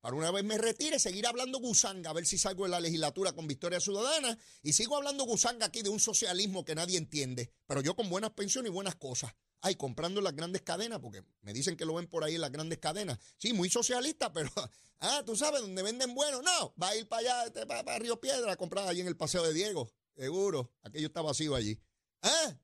Para 0.00 0.16
una 0.16 0.32
vez 0.32 0.42
me 0.42 0.58
retire, 0.58 0.98
seguir 0.98 1.24
hablando 1.24 1.60
gusanga, 1.60 2.10
a 2.10 2.12
ver 2.14 2.26
si 2.26 2.36
salgo 2.36 2.64
de 2.64 2.70
la 2.70 2.80
legislatura 2.80 3.32
con 3.32 3.46
Victoria 3.46 3.78
Ciudadana 3.78 4.36
y 4.60 4.72
sigo 4.72 4.96
hablando 4.96 5.22
gusanga 5.22 5.66
aquí 5.66 5.82
de 5.82 5.88
un 5.88 6.00
socialismo 6.00 6.64
que 6.64 6.74
nadie 6.74 6.98
entiende, 6.98 7.52
pero 7.68 7.80
yo 7.80 7.94
con 7.94 8.10
buenas 8.10 8.30
pensiones 8.30 8.70
y 8.70 8.74
buenas 8.74 8.96
cosas. 8.96 9.32
Ay, 9.60 9.74
comprando 9.74 10.20
las 10.20 10.36
grandes 10.36 10.62
cadenas, 10.62 11.00
porque 11.00 11.24
me 11.42 11.52
dicen 11.52 11.76
que 11.76 11.84
lo 11.84 11.94
ven 11.94 12.06
por 12.06 12.22
ahí 12.22 12.36
en 12.36 12.40
las 12.40 12.52
grandes 12.52 12.78
cadenas. 12.78 13.18
Sí, 13.38 13.52
muy 13.52 13.68
socialista, 13.70 14.32
pero, 14.32 14.50
ah, 15.00 15.22
tú 15.26 15.36
sabes, 15.36 15.60
donde 15.60 15.82
venden 15.82 16.14
bueno. 16.14 16.42
No, 16.42 16.74
va 16.80 16.90
a 16.90 16.96
ir 16.96 17.08
para 17.08 17.20
allá, 17.20 17.44
este, 17.46 17.66
para, 17.66 17.98
Río 17.98 18.20
Piedra, 18.20 18.52
a 18.52 18.56
comprar 18.56 18.86
allí 18.86 19.00
en 19.00 19.08
el 19.08 19.16
Paseo 19.16 19.42
de 19.42 19.52
Diego. 19.52 19.90
Seguro, 20.18 20.74
aquello 20.82 21.06
está 21.06 21.22
vacío 21.22 21.54
allí. 21.54 21.80
Ah, 22.22 22.58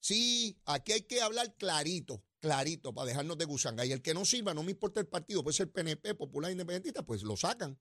sí, 0.00 0.60
aquí 0.64 0.92
hay 0.92 1.02
que 1.02 1.22
hablar 1.22 1.56
clarito 1.56 2.24
clarito 2.38 2.94
para 2.94 3.06
dejarnos 3.06 3.38
de 3.38 3.44
gusanga. 3.44 3.84
Y 3.84 3.92
el 3.92 4.02
que 4.02 4.14
no 4.14 4.24
sirva, 4.24 4.54
no 4.54 4.62
me 4.62 4.72
importa 4.72 5.00
el 5.00 5.06
partido, 5.06 5.42
puede 5.42 5.56
ser 5.56 5.70
PNP, 5.70 6.14
Popular 6.14 6.50
Independentista, 6.50 7.04
pues 7.04 7.22
lo 7.22 7.36
sacan. 7.36 7.78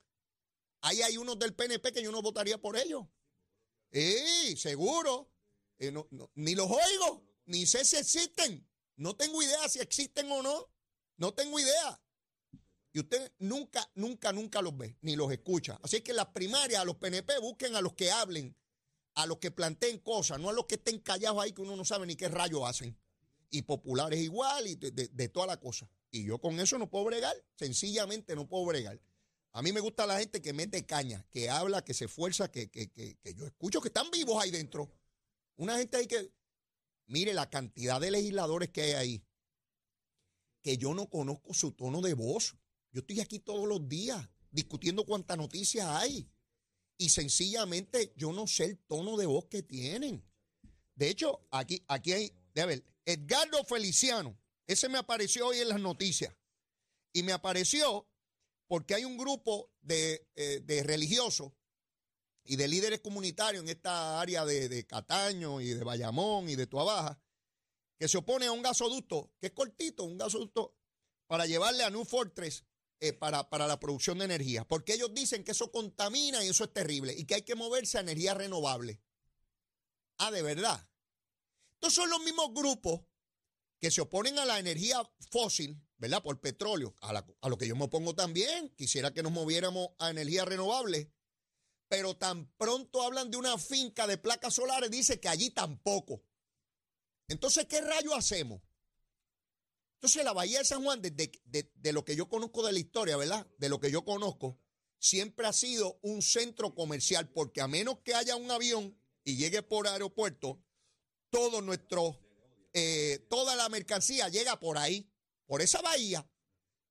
Ahí 0.81 1.01
hay 1.01 1.17
unos 1.17 1.39
del 1.39 1.55
PNP 1.55 1.91
que 1.91 2.03
yo 2.03 2.11
no 2.11 2.21
votaría 2.21 2.57
por 2.57 2.77
ellos. 2.77 3.05
Sí, 3.91 4.55
seguro. 4.57 5.31
Eh, 5.79 5.93
ni 6.35 6.55
los 6.55 6.69
oigo, 6.69 7.23
ni 7.45 7.65
sé 7.65 7.85
si 7.85 7.97
existen. 7.97 8.67
No 8.95 9.15
tengo 9.15 9.41
idea 9.41 9.69
si 9.69 9.79
existen 9.79 10.31
o 10.31 10.41
no. 10.41 10.69
No 11.17 11.33
tengo 11.33 11.59
idea. 11.59 12.01
Y 12.93 12.99
usted 12.99 13.31
nunca, 13.39 13.89
nunca, 13.95 14.31
nunca 14.31 14.61
los 14.61 14.75
ve, 14.75 14.97
ni 15.01 15.15
los 15.15 15.31
escucha. 15.31 15.79
Así 15.83 16.01
que 16.01 16.13
las 16.13 16.27
primarias, 16.27 16.81
a 16.81 16.85
los 16.85 16.97
PNP, 16.97 17.39
busquen 17.39 17.75
a 17.75 17.81
los 17.81 17.93
que 17.93 18.11
hablen, 18.11 18.55
a 19.17 19.25
los 19.25 19.39
que 19.39 19.49
planteen 19.49 19.97
cosas, 19.97 20.39
no 20.39 20.49
a 20.49 20.53
los 20.53 20.67
que 20.67 20.75
estén 20.75 20.99
callados 20.99 21.41
ahí 21.43 21.51
que 21.51 21.61
uno 21.61 21.75
no 21.75 21.83
sabe 21.83 22.05
ni 22.05 22.15
qué 22.15 22.27
rayos 22.27 22.61
hacen 22.69 22.95
y 23.49 23.63
populares 23.63 24.19
igual 24.19 24.67
y 24.67 24.75
de, 24.75 25.29
toda 25.29 25.47
la 25.47 25.59
cosa. 25.59 25.89
Y 26.11 26.23
yo 26.25 26.39
con 26.39 26.59
eso 26.59 26.77
no 26.77 26.87
puedo 26.87 27.05
bregar, 27.05 27.35
sencillamente 27.55 28.35
no 28.35 28.47
puedo 28.47 28.65
bregar. 28.65 29.01
A 29.53 29.63
mí 29.63 29.71
me 29.71 29.79
gusta 29.79 30.05
la 30.05 30.19
gente 30.19 30.39
que 30.39 30.53
mete 30.53 30.85
caña, 30.85 31.25
que 31.31 31.49
habla, 31.49 31.83
que 31.83 31.95
se 31.95 32.05
esfuerza, 32.05 32.51
que, 32.51 32.69
que, 32.69 32.91
que, 32.91 33.17
yo 33.33 33.47
escucho 33.47 33.81
que 33.81 33.87
están 33.87 34.11
vivos 34.11 34.39
ahí 34.39 34.51
dentro. 34.51 34.87
Una 35.55 35.79
gente 35.79 35.97
ahí 35.97 36.05
que, 36.05 36.31
mire 37.07 37.33
la 37.33 37.49
cantidad 37.49 37.99
de 37.99 38.11
legisladores 38.11 38.69
que 38.69 38.83
hay 38.83 38.91
ahí, 38.93 39.25
que 40.61 40.77
yo 40.77 40.93
no 40.93 41.09
conozco 41.09 41.55
su 41.55 41.71
tono 41.71 42.01
de 42.01 42.13
voz. 42.13 42.55
Yo 42.91 42.99
estoy 42.99 43.19
aquí 43.19 43.39
todos 43.39 43.67
los 43.67 43.89
días 43.89 44.29
discutiendo 44.51 45.05
cuántas 45.07 45.37
noticias 45.37 45.87
hay. 45.87 46.29
Y 46.97 47.09
sencillamente 47.09 48.13
yo 48.15 48.33
no 48.33 48.47
sé 48.47 48.65
el 48.65 48.77
tono 48.79 49.17
de 49.17 49.25
voz 49.25 49.45
que 49.45 49.61
tienen. 49.61 50.23
De 50.95 51.09
hecho, 51.09 51.47
aquí, 51.51 51.83
aquí 51.87 52.13
hay, 52.13 52.33
de 52.53 52.65
ver, 52.65 52.83
Edgardo 53.05 53.63
Feliciano, 53.63 54.37
ese 54.65 54.89
me 54.89 54.97
apareció 54.97 55.47
hoy 55.47 55.59
en 55.59 55.69
las 55.69 55.79
noticias. 55.79 56.35
Y 57.13 57.23
me 57.23 57.33
apareció 57.33 58.07
porque 58.67 58.95
hay 58.95 59.05
un 59.05 59.17
grupo 59.17 59.71
de, 59.81 60.27
eh, 60.35 60.83
religiosos 60.83 61.53
y 62.43 62.55
de 62.55 62.67
líderes 62.67 62.99
comunitarios 62.99 63.63
en 63.63 63.69
esta 63.69 64.19
área 64.19 64.45
de, 64.45 64.85
Cataño 64.85 65.61
y 65.61 65.69
de 65.69 65.83
Bayamón 65.83 66.49
y 66.49 66.55
de 66.55 66.67
Tuabaja 66.67 67.19
que 67.97 68.07
se 68.07 68.17
opone 68.17 68.45
a 68.45 68.51
un 68.51 68.61
gasoducto, 68.61 69.31
que 69.39 69.47
es 69.47 69.53
cortito, 69.53 70.03
un 70.03 70.17
gasoducto, 70.17 70.75
para 71.25 71.45
llevarle 71.45 71.83
a 71.83 71.89
New 71.89 72.05
Fortress 72.05 72.63
eh, 72.99 73.13
para, 73.13 73.49
para, 73.49 73.67
la 73.67 73.79
producción 73.79 74.19
de 74.19 74.25
energía. 74.25 74.67
Porque 74.67 74.93
ellos 74.93 75.13
dicen 75.13 75.43
que 75.43 75.51
eso 75.51 75.71
contamina 75.71 76.43
y 76.43 76.49
eso 76.49 76.63
es 76.63 76.73
terrible 76.73 77.13
y 77.15 77.25
que 77.25 77.35
hay 77.35 77.41
que 77.43 77.55
moverse 77.55 77.97
a 77.97 78.01
energía 78.01 78.33
renovable. 78.33 79.01
Ah, 80.17 80.31
de 80.31 80.41
verdad. 80.41 80.89
Estos 81.75 81.93
son 81.93 82.09
los 82.09 82.21
mismos 82.21 82.53
grupos 82.53 83.01
que 83.79 83.91
se 83.91 84.01
oponen 84.01 84.39
a 84.39 84.45
la 84.45 84.59
energía 84.59 85.07
fósil, 85.31 85.79
¿verdad? 85.97 86.23
Por 86.23 86.41
petróleo, 86.41 86.95
a, 87.01 87.23
lo 87.47 87.57
que 87.57 87.67
yo 87.67 87.75
me 87.75 87.85
opongo 87.85 88.15
también. 88.15 88.73
Quisiera 88.75 89.13
que 89.13 89.21
nos 89.21 89.31
moviéramos 89.31 89.89
a 89.99 90.09
energía 90.09 90.45
renovable. 90.45 91.13
Pero 91.87 92.17
tan 92.17 92.51
pronto 92.57 93.01
hablan 93.01 93.31
de 93.31 93.37
una 93.37 93.57
finca 93.57 94.07
de 94.07 94.17
placas 94.17 94.55
solares, 94.55 94.91
dice 94.91 95.19
que 95.19 95.29
allí 95.29 95.51
tampoco. 95.51 96.23
Entonces, 97.29 97.65
¿qué 97.65 97.79
rayo 97.79 98.13
hacemos? 98.15 98.61
Entonces 99.97 100.23
la 100.23 100.33
Bahía 100.33 100.59
de 100.59 100.65
San 100.65 100.83
Juan, 100.83 101.01
desde, 101.01 101.31
de, 101.45 101.71
de 101.73 101.93
lo 101.93 102.05
que 102.05 102.15
yo 102.15 102.29
conozco 102.29 102.65
de 102.65 102.71
la 102.71 102.79
historia, 102.79 103.17
¿verdad? 103.17 103.47
De 103.57 103.67
lo 103.67 103.79
que 103.79 103.89
yo 103.89 104.05
conozco, 104.05 104.59
siempre 104.99 105.47
ha 105.47 105.53
sido 105.53 105.99
un 106.03 106.21
centro 106.21 106.75
comercial, 106.75 107.29
porque 107.29 107.61
a 107.61 107.67
menos 107.67 107.99
que 107.99 108.13
haya 108.13 108.35
un 108.35 108.51
avión 108.51 108.95
y 109.23 109.37
llegue 109.37 109.63
por 109.63 109.87
aeropuerto, 109.87 110.63
todo 111.31 111.61
nuestro, 111.61 112.19
eh, 112.73 113.25
toda 113.29 113.55
la 113.55 113.69
mercancía 113.69 114.29
llega 114.29 114.59
por 114.59 114.77
ahí, 114.77 115.11
por 115.47 115.61
esa 115.61 115.81
bahía. 115.81 116.29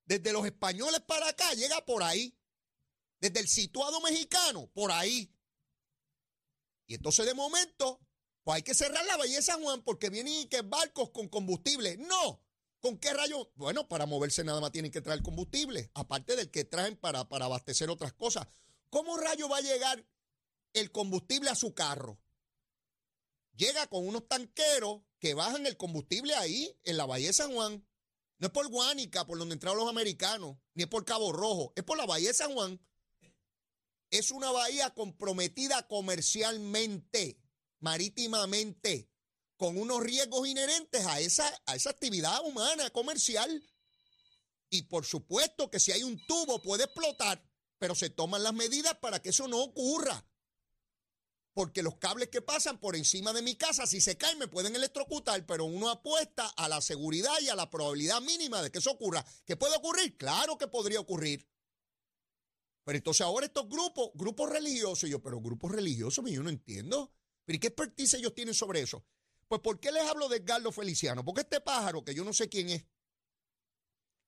Desde 0.05 0.31
los 0.33 0.45
españoles 0.45 1.01
para 1.01 1.29
acá 1.29 1.53
llega 1.53 1.85
por 1.85 2.03
ahí. 2.03 2.37
Desde 3.19 3.39
el 3.39 3.47
situado 3.47 3.99
mexicano, 4.01 4.69
por 4.73 4.91
ahí. 4.91 5.33
Y 6.85 6.95
entonces 6.95 7.25
de 7.25 7.33
momento, 7.33 7.99
pues 8.43 8.57
hay 8.57 8.63
que 8.63 8.73
cerrar 8.73 9.05
la 9.05 9.17
bahía 9.17 9.37
de 9.37 9.41
San 9.41 9.61
Juan 9.61 9.81
porque 9.83 10.09
vienen 10.09 10.47
que 10.47 10.61
barcos 10.61 11.09
con 11.09 11.27
combustible. 11.27 11.97
No, 11.97 12.46
¿Con 12.87 12.99
qué 12.99 13.11
rayo? 13.13 13.51
Bueno, 13.55 13.89
para 13.89 14.05
moverse 14.05 14.45
nada 14.45 14.61
más 14.61 14.71
tienen 14.71 14.91
que 14.93 15.01
traer 15.01 15.21
combustible, 15.21 15.91
aparte 15.93 16.37
del 16.37 16.49
que 16.49 16.63
traen 16.63 16.95
para, 16.95 17.27
para 17.27 17.43
abastecer 17.43 17.89
otras 17.89 18.13
cosas. 18.13 18.47
¿Cómo 18.89 19.17
rayo 19.17 19.49
va 19.49 19.57
a 19.57 19.61
llegar 19.61 20.07
el 20.71 20.89
combustible 20.93 21.49
a 21.49 21.55
su 21.55 21.73
carro? 21.73 22.17
Llega 23.57 23.87
con 23.87 24.07
unos 24.07 24.29
tanqueros 24.29 25.01
que 25.19 25.33
bajan 25.33 25.65
el 25.65 25.75
combustible 25.75 26.33
ahí, 26.35 26.79
en 26.85 26.95
la 26.95 27.05
Bahía 27.05 27.27
de 27.27 27.33
San 27.33 27.51
Juan. 27.51 27.85
No 28.37 28.47
es 28.47 28.53
por 28.53 28.69
Guánica, 28.69 29.27
por 29.27 29.37
donde 29.37 29.55
entraron 29.55 29.79
los 29.79 29.89
americanos, 29.89 30.55
ni 30.73 30.83
es 30.83 30.89
por 30.89 31.03
Cabo 31.03 31.33
Rojo, 31.33 31.73
es 31.75 31.83
por 31.83 31.97
la 31.97 32.05
Bahía 32.05 32.29
de 32.29 32.35
San 32.35 32.53
Juan. 32.53 32.79
Es 34.11 34.31
una 34.31 34.49
bahía 34.49 34.93
comprometida 34.93 35.85
comercialmente, 35.89 37.37
marítimamente 37.81 39.09
con 39.57 39.77
unos 39.77 40.01
riesgos 40.01 40.47
inherentes 40.47 41.05
a 41.05 41.19
esa, 41.19 41.51
a 41.65 41.75
esa 41.75 41.89
actividad 41.89 42.39
humana 42.45 42.89
comercial. 42.91 43.63
Y 44.69 44.83
por 44.83 45.05
supuesto 45.05 45.69
que 45.69 45.79
si 45.79 45.91
hay 45.91 46.03
un 46.03 46.23
tubo 46.25 46.61
puede 46.61 46.85
explotar, 46.85 47.43
pero 47.79 47.95
se 47.95 48.09
toman 48.09 48.43
las 48.43 48.53
medidas 48.53 48.95
para 48.99 49.21
que 49.21 49.29
eso 49.29 49.47
no 49.47 49.61
ocurra. 49.61 50.25
Porque 51.53 51.81
los 51.81 51.95
cables 51.95 52.29
que 52.29 52.43
pasan 52.43 52.79
por 52.79 52.95
encima 52.95 53.33
de 53.33 53.41
mi 53.41 53.55
casa, 53.55 53.87
si 53.87 53.99
se 53.99 54.15
caen, 54.15 54.37
me 54.37 54.47
pueden 54.47 54.75
electrocutar, 54.75 55.43
pero 55.47 55.65
uno 55.65 55.89
apuesta 55.89 56.47
a 56.49 56.69
la 56.69 56.81
seguridad 56.81 57.33
y 57.41 57.49
a 57.49 57.55
la 57.55 57.69
probabilidad 57.69 58.21
mínima 58.21 58.61
de 58.61 58.69
que 58.69 58.77
eso 58.77 58.91
ocurra. 58.91 59.25
¿Qué 59.43 59.55
puede 59.55 59.75
ocurrir? 59.75 60.15
Claro 60.17 60.57
que 60.57 60.67
podría 60.67 60.99
ocurrir. 60.99 61.49
Pero 62.83 62.97
entonces 62.97 63.21
ahora 63.21 63.47
estos 63.47 63.67
grupos, 63.67 64.11
grupos 64.13 64.51
religiosos, 64.51 65.09
yo, 65.09 65.19
pero 65.19 65.41
grupos 65.41 65.71
religiosos, 65.71 66.23
yo 66.29 66.43
no 66.43 66.49
entiendo. 66.49 67.11
¿Pero 67.43 67.59
qué 67.59 67.67
expertise 67.67 68.13
ellos 68.13 68.35
tienen 68.35 68.53
sobre 68.53 68.81
eso? 68.81 69.03
Pues 69.47 69.61
¿por 69.61 69.79
qué 69.79 69.91
les 69.91 70.03
hablo 70.03 70.27
de 70.27 70.37
Edgardo 70.37 70.71
Feliciano? 70.71 71.23
Porque 71.23 71.41
este 71.41 71.61
pájaro, 71.61 72.03
que 72.03 72.13
yo 72.13 72.23
no 72.23 72.33
sé 72.33 72.49
quién 72.49 72.69
es, 72.69 72.85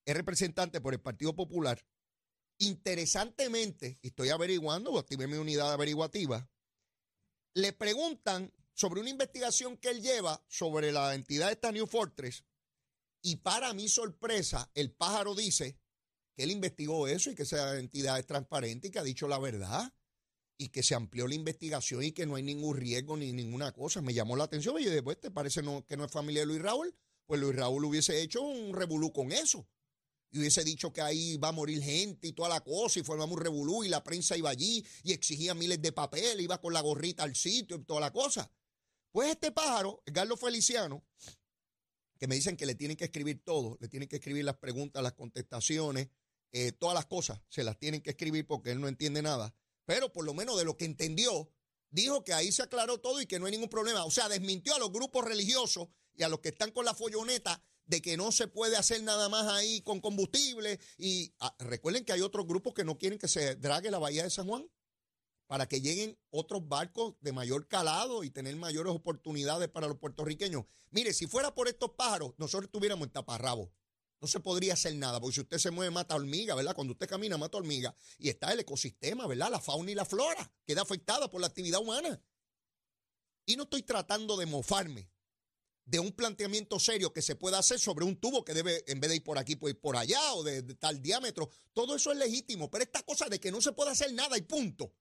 es 0.06 0.14
representante 0.14 0.80
por 0.80 0.94
el 0.94 1.00
Partido 1.00 1.34
Popular. 1.34 1.84
Interesantemente, 2.58 3.98
estoy 4.02 4.30
averiguando, 4.30 4.98
activé 4.98 5.26
mi 5.26 5.36
unidad 5.36 5.72
averiguativa, 5.72 6.48
le 7.54 7.72
preguntan 7.72 8.52
sobre 8.72 9.00
una 9.00 9.10
investigación 9.10 9.76
que 9.76 9.90
él 9.90 10.02
lleva 10.02 10.42
sobre 10.48 10.92
la 10.92 11.14
entidad 11.14 11.48
de 11.48 11.52
esta 11.52 11.72
New 11.72 11.86
Fortress, 11.86 12.44
y 13.22 13.36
para 13.36 13.74
mi 13.74 13.88
sorpresa, 13.88 14.70
el 14.74 14.92
pájaro 14.92 15.34
dice 15.34 15.78
que 16.34 16.44
él 16.44 16.50
investigó 16.50 17.06
eso 17.06 17.30
y 17.30 17.34
que 17.34 17.42
esa 17.42 17.78
entidad 17.78 18.18
es 18.18 18.26
transparente 18.26 18.88
y 18.88 18.90
que 18.90 18.98
ha 18.98 19.02
dicho 19.02 19.28
la 19.28 19.38
verdad 19.38 19.92
y 20.60 20.68
que 20.68 20.82
se 20.82 20.94
amplió 20.94 21.26
la 21.26 21.34
investigación 21.34 22.02
y 22.02 22.12
que 22.12 22.26
no 22.26 22.34
hay 22.34 22.42
ningún 22.42 22.76
riesgo 22.76 23.16
ni 23.16 23.32
ninguna 23.32 23.72
cosa. 23.72 24.02
Me 24.02 24.12
llamó 24.12 24.36
la 24.36 24.44
atención 24.44 24.78
y 24.78 24.84
yo 24.84 24.90
después 24.90 25.18
¿te 25.18 25.30
parece 25.30 25.62
que 25.88 25.96
no 25.96 26.04
es 26.04 26.12
familia 26.12 26.42
de 26.42 26.46
Luis 26.46 26.60
Raúl? 26.60 26.94
Pues 27.24 27.40
Luis 27.40 27.56
Raúl 27.56 27.82
hubiese 27.86 28.20
hecho 28.20 28.42
un 28.42 28.74
revolú 28.74 29.10
con 29.10 29.32
eso. 29.32 29.66
Y 30.30 30.38
hubiese 30.38 30.62
dicho 30.62 30.92
que 30.92 31.00
ahí 31.00 31.38
va 31.38 31.48
a 31.48 31.52
morir 31.52 31.82
gente 31.82 32.28
y 32.28 32.32
toda 32.32 32.50
la 32.50 32.60
cosa, 32.60 33.00
y 33.00 33.02
formamos 33.02 33.38
un 33.38 33.42
revolú, 33.42 33.84
y 33.84 33.88
la 33.88 34.04
prensa 34.04 34.36
iba 34.36 34.50
allí 34.50 34.84
y 35.02 35.12
exigía 35.12 35.54
miles 35.54 35.80
de 35.80 35.92
papel, 35.92 36.42
iba 36.42 36.60
con 36.60 36.74
la 36.74 36.82
gorrita 36.82 37.22
al 37.22 37.34
sitio 37.34 37.78
y 37.78 37.84
toda 37.84 38.00
la 38.00 38.12
cosa. 38.12 38.52
Pues 39.12 39.30
este 39.30 39.52
pájaro, 39.52 40.02
Carlos 40.12 40.38
Feliciano, 40.38 41.02
que 42.18 42.26
me 42.26 42.34
dicen 42.34 42.54
que 42.54 42.66
le 42.66 42.74
tienen 42.74 42.98
que 42.98 43.04
escribir 43.04 43.42
todo, 43.42 43.78
le 43.80 43.88
tienen 43.88 44.10
que 44.10 44.16
escribir 44.16 44.44
las 44.44 44.58
preguntas, 44.58 45.02
las 45.02 45.14
contestaciones, 45.14 46.08
eh, 46.52 46.72
todas 46.72 46.94
las 46.94 47.06
cosas, 47.06 47.40
se 47.48 47.64
las 47.64 47.78
tienen 47.78 48.02
que 48.02 48.10
escribir 48.10 48.46
porque 48.46 48.72
él 48.72 48.80
no 48.80 48.88
entiende 48.88 49.22
nada 49.22 49.54
pero 49.84 50.12
por 50.12 50.24
lo 50.24 50.34
menos 50.34 50.58
de 50.58 50.64
lo 50.64 50.76
que 50.76 50.84
entendió, 50.84 51.50
dijo 51.90 52.24
que 52.24 52.32
ahí 52.32 52.52
se 52.52 52.62
aclaró 52.62 52.98
todo 52.98 53.20
y 53.20 53.26
que 53.26 53.38
no 53.38 53.46
hay 53.46 53.52
ningún 53.52 53.68
problema. 53.68 54.04
O 54.04 54.10
sea, 54.10 54.28
desmintió 54.28 54.74
a 54.74 54.78
los 54.78 54.92
grupos 54.92 55.24
religiosos 55.24 55.88
y 56.14 56.22
a 56.22 56.28
los 56.28 56.40
que 56.40 56.50
están 56.50 56.70
con 56.70 56.84
la 56.84 56.94
folloneta 56.94 57.62
de 57.86 58.00
que 58.00 58.16
no 58.16 58.30
se 58.30 58.46
puede 58.46 58.76
hacer 58.76 59.02
nada 59.02 59.28
más 59.28 59.48
ahí 59.48 59.82
con 59.82 60.00
combustible. 60.00 60.78
Y 60.96 61.34
ah, 61.40 61.54
recuerden 61.58 62.04
que 62.04 62.12
hay 62.12 62.20
otros 62.20 62.46
grupos 62.46 62.74
que 62.74 62.84
no 62.84 62.98
quieren 62.98 63.18
que 63.18 63.28
se 63.28 63.56
drague 63.56 63.90
la 63.90 63.98
bahía 63.98 64.22
de 64.22 64.30
San 64.30 64.46
Juan 64.46 64.70
para 65.48 65.66
que 65.66 65.80
lleguen 65.80 66.16
otros 66.30 66.68
barcos 66.68 67.16
de 67.20 67.32
mayor 67.32 67.66
calado 67.66 68.22
y 68.22 68.30
tener 68.30 68.54
mayores 68.54 68.92
oportunidades 68.92 69.68
para 69.68 69.88
los 69.88 69.98
puertorriqueños. 69.98 70.64
Mire, 70.90 71.12
si 71.12 71.26
fuera 71.26 71.52
por 71.52 71.66
estos 71.66 71.90
pájaros, 71.90 72.34
nosotros 72.38 72.66
estuviéramos 72.66 73.08
en 73.08 73.12
taparrabo 73.12 73.72
no 74.20 74.28
se 74.28 74.40
podría 74.40 74.74
hacer 74.74 74.94
nada, 74.96 75.20
porque 75.20 75.34
si 75.36 75.40
usted 75.40 75.58
se 75.58 75.70
mueve 75.70 75.90
mata 75.90 76.14
hormiga, 76.14 76.54
¿verdad? 76.54 76.74
Cuando 76.74 76.92
usted 76.92 77.08
camina 77.08 77.38
mata 77.38 77.56
hormiga. 77.56 77.94
Y 78.18 78.28
está 78.28 78.52
el 78.52 78.60
ecosistema, 78.60 79.26
¿verdad? 79.26 79.50
La 79.50 79.60
fauna 79.60 79.90
y 79.90 79.94
la 79.94 80.04
flora 80.04 80.52
queda 80.66 80.82
afectada 80.82 81.30
por 81.30 81.40
la 81.40 81.46
actividad 81.46 81.80
humana. 81.80 82.22
Y 83.46 83.56
no 83.56 83.62
estoy 83.64 83.82
tratando 83.82 84.36
de 84.36 84.46
mofarme 84.46 85.10
de 85.86 85.98
un 85.98 86.12
planteamiento 86.12 86.78
serio 86.78 87.12
que 87.12 87.22
se 87.22 87.34
pueda 87.34 87.58
hacer 87.58 87.80
sobre 87.80 88.04
un 88.04 88.16
tubo 88.16 88.44
que 88.44 88.54
debe, 88.54 88.84
en 88.86 89.00
vez 89.00 89.10
de 89.10 89.16
ir 89.16 89.24
por 89.24 89.38
aquí, 89.38 89.56
pues 89.56 89.74
ir 89.74 89.80
por 89.80 89.96
allá 89.96 90.34
o 90.34 90.44
de, 90.44 90.62
tal 90.74 91.00
diámetro. 91.02 91.48
Todo 91.72 91.96
eso 91.96 92.12
es 92.12 92.18
legítimo, 92.18 92.70
pero 92.70 92.84
esta 92.84 93.02
cosa 93.02 93.28
de 93.28 93.40
que 93.40 93.50
no 93.50 93.60
se 93.60 93.72
puede 93.72 93.90
hacer 93.90 94.12
nada 94.12 94.36
y 94.36 94.42
punto. 94.42 94.94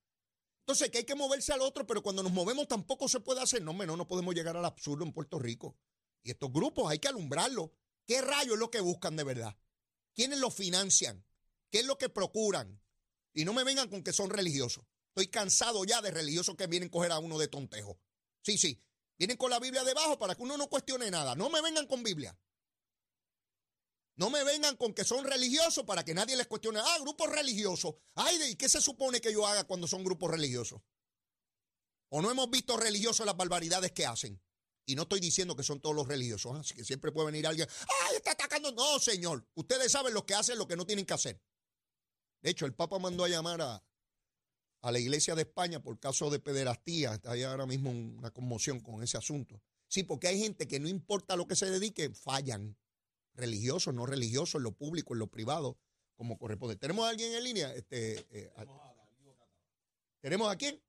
Entonces, 0.61 0.89
que 0.89 0.99
hay 0.99 1.03
que 1.03 1.15
moverse 1.15 1.51
al 1.51 1.61
otro, 1.61 1.85
pero 1.85 2.01
cuando 2.01 2.23
nos 2.23 2.31
movemos 2.31 2.67
tampoco 2.67 3.07
se 3.09 3.19
puede 3.19 3.41
hacer. 3.41 3.61
No, 3.61 3.73
no, 3.73 3.97
no 3.97 4.07
podemos 4.07 4.33
llegar 4.33 4.55
al 4.55 4.65
absurdo 4.65 5.03
en 5.03 5.11
Puerto 5.11 5.37
Rico. 5.39 5.75
Y 6.23 6.31
estos 6.31 6.51
grupos 6.51 6.89
hay 6.89 6.99
que 6.99 7.07
alumbrarlos 7.07 7.69
¿Qué 8.09 8.23
rayo 8.23 8.53
es 8.53 8.59
lo 8.59 8.71
que 8.71 8.79
buscan 8.79 9.15
de 9.15 9.23
verdad? 9.23 9.55
¿Quiénes 10.15 10.39
lo 10.39 10.49
financian? 10.49 11.23
¿Qué 11.69 11.81
es 11.81 11.85
lo 11.85 11.99
que 11.99 12.09
procuran? 12.09 12.81
Y 13.35 13.45
no 13.45 13.53
me 13.53 13.63
vengan 13.63 13.87
con 13.87 14.01
que 14.01 14.13
son 14.13 14.31
religiosos. 14.31 14.83
Estoy 15.09 15.27
cansado 15.27 15.85
ya 15.85 16.01
de 16.01 16.09
religiosos 16.09 16.55
que 16.55 16.65
vienen 16.65 16.89
a 16.89 16.91
coger 16.91 17.11
a 17.11 17.19
uno 17.19 17.37
de 17.37 17.47
tontejo. 17.47 17.99
Sí, 18.41 18.57
sí. 18.57 18.81
Vienen 19.19 19.37
con 19.37 19.51
la 19.51 19.59
Biblia 19.59 19.83
debajo 19.83 20.17
para 20.17 20.33
que 20.33 20.41
uno 20.41 20.57
no 20.57 20.67
cuestione 20.69 21.11
nada. 21.11 21.35
No 21.35 21.51
me 21.51 21.61
vengan 21.61 21.85
con 21.85 22.01
Biblia. 22.01 22.35
No 24.15 24.31
me 24.31 24.43
vengan 24.43 24.75
con 24.75 24.95
que 24.95 25.03
son 25.03 25.23
religiosos 25.23 25.83
para 25.83 26.03
que 26.03 26.15
nadie 26.15 26.35
les 26.35 26.47
cuestione. 26.47 26.79
Ah, 26.79 26.97
grupos 27.01 27.29
religiosos. 27.29 27.93
Ay, 28.15 28.39
¿y 28.49 28.55
qué 28.55 28.69
se 28.69 28.81
supone 28.81 29.21
que 29.21 29.31
yo 29.31 29.45
haga 29.45 29.65
cuando 29.65 29.87
son 29.87 30.03
grupos 30.03 30.31
religiosos? 30.31 30.81
¿O 32.09 32.23
no 32.23 32.31
hemos 32.31 32.49
visto 32.49 32.75
religiosos 32.75 33.23
las 33.23 33.37
barbaridades 33.37 33.91
que 33.91 34.07
hacen? 34.07 34.41
Y 34.89 34.95
no 34.95 35.03
estoy 35.03 35.19
diciendo 35.19 35.55
que 35.55 35.61
son 35.61 35.79
todos 35.79 35.95
los 35.95 36.07
religiosos, 36.07 36.57
así 36.57 36.73
que 36.73 36.83
siempre 36.83 37.11
puede 37.11 37.27
venir 37.27 37.45
alguien, 37.45 37.67
¡ay, 38.07 38.15
está 38.15 38.31
atacando! 38.31 38.71
No, 38.71 38.97
señor, 38.97 39.45
ustedes 39.53 39.91
saben 39.91 40.15
lo 40.15 40.25
que 40.25 40.33
hacen, 40.33 40.57
lo 40.57 40.67
que 40.67 40.75
no 40.75 40.83
tienen 40.83 41.05
que 41.05 41.13
hacer. 41.13 41.39
De 42.41 42.49
hecho, 42.49 42.65
el 42.65 42.73
Papa 42.73 42.97
mandó 42.97 43.23
a 43.23 43.29
llamar 43.29 43.61
a, 43.61 43.83
a 44.81 44.91
la 44.91 44.97
Iglesia 44.97 45.35
de 45.35 45.43
España 45.43 45.79
por 45.79 45.99
caso 45.99 46.31
de 46.31 46.39
pederastía. 46.39 47.13
Está 47.13 47.33
ahí 47.33 47.43
ahora 47.43 47.67
mismo 47.67 47.91
una 47.91 48.31
conmoción 48.31 48.79
con 48.79 49.03
ese 49.03 49.15
asunto. 49.15 49.61
Sí, 49.87 50.01
porque 50.01 50.27
hay 50.27 50.39
gente 50.39 50.67
que 50.67 50.79
no 50.79 50.87
importa 50.87 51.35
lo 51.35 51.47
que 51.47 51.55
se 51.55 51.69
dedique, 51.69 52.09
fallan. 52.09 52.75
Religiosos, 53.35 53.93
no 53.93 54.07
religiosos, 54.07 54.55
en 54.55 54.63
lo 54.63 54.71
público, 54.71 55.13
en 55.13 55.19
lo 55.19 55.27
privado, 55.27 55.77
como 56.15 56.39
corresponde. 56.39 56.77
¿Tenemos 56.77 57.05
a 57.05 57.09
alguien 57.09 57.31
en 57.35 57.43
línea? 57.43 57.75
Este, 57.75 58.25
eh, 58.31 58.51
¿Tenemos 60.19 60.51
a 60.51 60.55
quién? 60.55 60.81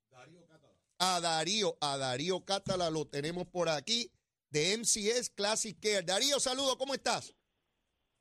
A 1.00 1.18
Darío, 1.18 1.76
a 1.80 1.96
Darío 1.96 2.44
Cátala, 2.44 2.90
lo 2.90 3.06
tenemos 3.06 3.46
por 3.46 3.70
aquí, 3.70 4.12
de 4.50 4.76
MCS 4.76 5.30
Classic 5.30 5.74
Care. 5.80 6.02
Darío, 6.04 6.38
saludo, 6.38 6.76
¿cómo 6.76 6.92
estás? 6.92 7.34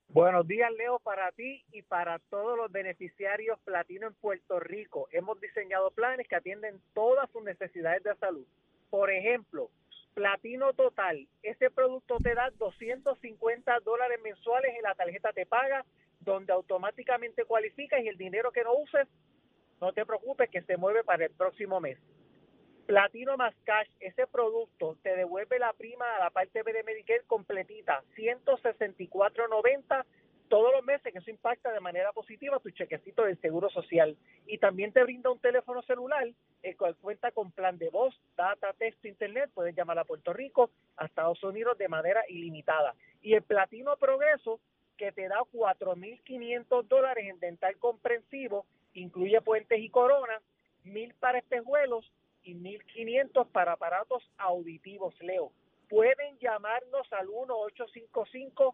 Buenos 0.08 0.48
días, 0.48 0.72
Leo, 0.78 0.98
para 1.00 1.30
ti 1.34 1.64
y 1.74 1.82
para 1.82 2.20
todos 2.30 2.58
los 2.58 2.72
beneficiarios 2.72 3.60
platino 3.66 4.08
en 4.08 4.14
Puerto 4.16 4.60
Rico. 4.62 5.10
Hemos 5.12 5.40
diseñado 5.42 5.92
planes 5.92 6.28
que 6.28 6.38
atienden 6.38 6.82
todas 6.94 7.30
sus 7.32 7.44
necesidades 7.44 8.02
de 8.04 8.16
salud. 8.16 8.48
Por 8.90 9.12
ejemplo, 9.12 9.70
Platino 10.14 10.74
Total, 10.74 11.28
ese 11.44 11.70
producto 11.70 12.18
te 12.24 12.34
da 12.34 12.50
250 12.58 13.80
dólares 13.82 14.20
mensuales 14.24 14.74
en 14.76 14.84
la 14.84 14.96
tarjeta 14.96 15.34
te 15.34 15.46
paga, 15.46 15.86
donde 16.22 16.54
automáticamente 16.54 17.44
cualificas 17.44 18.02
y 18.04 18.08
el 18.08 18.18
dinero 18.18 18.52
que 18.52 18.64
no 18.64 18.74
uses, 18.74 19.08
no 19.82 19.92
te 19.92 20.06
preocupes 20.06 20.50
que 20.50 20.62
se 20.62 20.78
mueve 20.78 21.04
para 21.04 21.26
el 21.26 21.32
próximo 21.32 21.80
mes. 21.82 22.00
Platino 22.90 23.38
más 23.38 23.54
cash, 23.66 23.88
ese 24.00 24.26
producto 24.26 24.98
te 25.04 25.16
devuelve 25.16 25.60
la 25.60 25.74
prima 25.74 26.16
a 26.16 26.20
la 26.22 26.32
parte 26.32 26.64
B 26.64 26.74
de 26.74 26.82
Medicare 26.82 27.22
completita, 27.28 28.02
164.90 28.18 30.06
todos 30.48 30.72
los 30.74 30.84
meses, 30.84 31.14
que 31.14 31.20
eso 31.20 31.30
impacta 31.30 31.72
de 31.72 31.82
manera 31.82 32.12
positiva 32.14 32.58
tu 32.58 32.72
chequecito 32.72 33.26
del 33.26 33.40
Seguro 33.42 33.70
Social. 33.70 34.18
Y 34.48 34.58
también 34.58 34.92
te 34.92 35.04
brinda 35.04 35.30
un 35.30 35.38
teléfono 35.38 35.84
celular, 35.84 36.28
el 36.64 36.78
cual 36.78 36.96
cuenta 36.96 37.30
con 37.30 37.52
plan 37.52 37.78
de 37.78 37.92
voz, 37.92 38.20
data, 38.36 38.74
texto, 38.74 39.08
internet. 39.08 39.52
Puedes 39.54 39.76
llamar 39.76 40.00
a 40.00 40.06
Puerto 40.06 40.34
Rico, 40.34 40.72
a 40.98 41.06
Estados 41.06 41.44
Unidos 41.44 41.78
de 41.78 41.90
manera 41.90 42.24
ilimitada. 42.28 42.96
Y 43.22 43.36
el 43.36 43.44
Platino 43.44 43.98
Progreso, 43.98 44.60
que 44.98 45.12
te 45.12 45.28
da 45.28 45.42
4.500 45.54 46.88
dólares 46.88 47.30
en 47.30 47.40
dental 47.40 47.78
comprensivo, 47.78 48.66
incluye 48.96 49.40
puentes 49.42 49.80
y 49.80 49.92
coronas, 49.92 50.42
mil 50.84 51.14
para 51.20 51.38
espejuelos 51.38 52.12
y 52.50 52.56
1.500 52.56 53.48
para 53.52 53.74
aparatos 53.74 54.28
auditivos, 54.38 55.14
Leo. 55.22 55.52
Pueden 55.88 56.38
llamarnos 56.40 57.12
al 57.14 57.28
1-855 57.28 58.74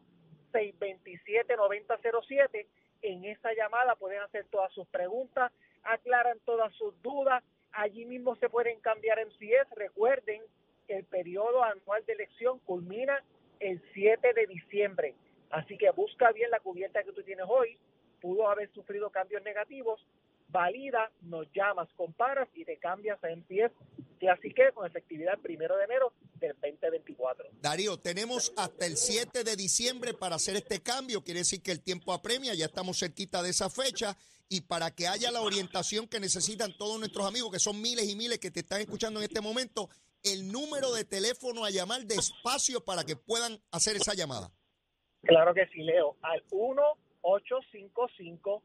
627-9007. 0.56 2.66
En 3.02 3.26
esa 3.26 3.54
llamada 3.54 3.96
pueden 3.96 4.22
hacer 4.22 4.46
todas 4.50 4.72
sus 4.74 4.88
preguntas, 4.88 5.52
aclaran 5.84 6.40
todas 6.46 6.74
sus 6.76 7.00
dudas. 7.02 7.44
Allí 7.74 8.06
mismo 8.06 8.36
se 8.38 8.50
pueden 8.50 8.80
cambiar 8.80 9.20
en 9.20 9.30
CIES. 9.32 9.70
Recuerden 9.76 10.42
el 10.88 11.04
periodo 11.06 11.64
anual 11.64 12.06
de 12.06 12.14
elección 12.14 12.60
culmina 12.60 13.22
el 13.60 13.82
7 13.94 14.34
de 14.34 14.48
diciembre. 14.48 15.16
Así 15.50 15.78
que 15.78 15.90
busca 15.92 16.32
bien 16.32 16.50
la 16.52 16.60
cubierta 16.60 17.04
que 17.04 17.12
tú 17.12 17.22
tienes 17.24 17.46
hoy. 17.48 17.78
Pudo 18.22 18.50
haber 18.50 18.72
sufrido 18.72 19.10
cambios 19.10 19.44
negativos. 19.44 20.06
Valida, 20.48 21.12
nos 21.22 21.48
llamas, 21.54 21.90
comparas 21.96 22.48
y 22.54 22.64
te 22.66 22.78
cambias 22.78 23.22
a 23.24 23.30
MCS 23.30 23.72
así 24.30 24.54
que 24.54 24.72
con 24.74 24.86
efectividad 24.86 25.36
el 25.36 25.42
primero 25.42 25.78
de 25.78 25.86
enero 25.86 26.14
del 26.36 26.54
2024. 26.62 27.50
Darío, 27.62 27.98
tenemos 27.98 28.54
hasta 28.58 28.86
el 28.86 28.98
7 28.98 29.44
de 29.44 29.56
diciembre 29.56 30.14
para 30.14 30.36
hacer 30.36 30.56
este 30.56 30.82
cambio, 30.82 31.24
quiere 31.24 31.40
decir 31.42 31.62
que 31.62 31.72
el 31.72 31.82
tiempo 31.82 32.14
apremia, 32.14 32.54
ya 32.54 32.66
estamos 32.66 33.00
cerquita 33.00 33.42
de 33.42 33.50
esa 33.50 33.70
fecha 33.70 34.16
y 34.48 34.62
para 34.62 34.92
que 34.92 35.08
haya 35.08 35.32
la 35.32 35.42
orientación 35.42 36.08
que 36.08 36.20
necesitan 36.20 36.76
todos 36.78 37.00
nuestros 37.00 37.26
amigos, 37.26 37.52
que 37.52 37.60
son 37.60 37.82
miles 37.82 38.08
y 38.10 38.16
miles 38.16 38.40
que 38.40 38.52
te 38.52 38.60
están 38.60 38.82
escuchando 38.82 39.20
en 39.20 39.26
este 39.26 39.42
momento, 39.42 39.90
el 40.24 40.52
número 40.52 40.94
de 40.94 41.06
teléfono 41.06 41.66
a 41.66 41.70
llamar 41.70 42.06
despacio 42.06 42.84
para 42.84 43.04
que 43.04 43.16
puedan 43.16 43.60
hacer 43.72 43.96
esa 43.96 44.14
llamada. 44.14 44.52
Claro 45.22 45.54
que 45.54 45.66
sí, 45.68 45.82
Leo, 45.82 46.18
al 46.22 46.44
1 46.52 46.82
855 47.28 48.62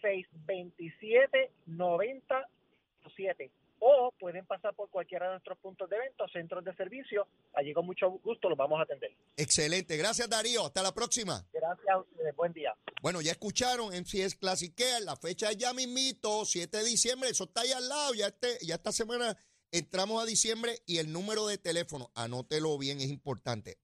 627 0.00 1.50
9007 1.66 3.50
o 3.80 4.12
pueden 4.18 4.44
pasar 4.46 4.74
por 4.74 4.90
cualquiera 4.90 5.26
de 5.26 5.32
nuestros 5.32 5.58
puntos 5.58 5.88
de 5.88 5.98
venta 5.98 6.24
centros 6.32 6.64
de 6.64 6.74
servicio. 6.74 7.26
Allí 7.54 7.72
con 7.72 7.86
mucho 7.86 8.10
gusto 8.10 8.48
los 8.48 8.58
vamos 8.58 8.78
a 8.78 8.82
atender. 8.82 9.10
Excelente. 9.36 9.96
Gracias, 9.96 10.28
Darío. 10.28 10.66
Hasta 10.66 10.82
la 10.82 10.92
próxima. 10.92 11.44
Gracias 11.52 11.88
a 11.88 11.98
ustedes. 11.98 12.36
Buen 12.36 12.52
día. 12.52 12.74
Bueno, 13.02 13.22
ya 13.22 13.32
escucharon 13.32 13.94
en 13.94 14.04
CS 14.04 14.36
Classic 14.36 14.74
Care. 14.74 15.04
La 15.04 15.16
fecha 15.16 15.50
es 15.50 15.56
ya 15.56 15.72
mismito, 15.72 16.44
7 16.44 16.76
de 16.76 16.84
diciembre. 16.84 17.30
Eso 17.30 17.44
está 17.44 17.62
ahí 17.62 17.72
al 17.72 17.88
lado. 17.88 18.14
Ya, 18.14 18.26
este, 18.26 18.58
ya 18.62 18.74
esta 18.74 18.92
semana 18.92 19.36
entramos 19.72 20.22
a 20.22 20.26
diciembre 20.26 20.78
y 20.86 20.98
el 20.98 21.10
número 21.10 21.46
de 21.46 21.56
teléfono, 21.56 22.10
anótelo 22.14 22.76
bien, 22.76 23.00
es 23.00 23.08
importante. 23.08 23.78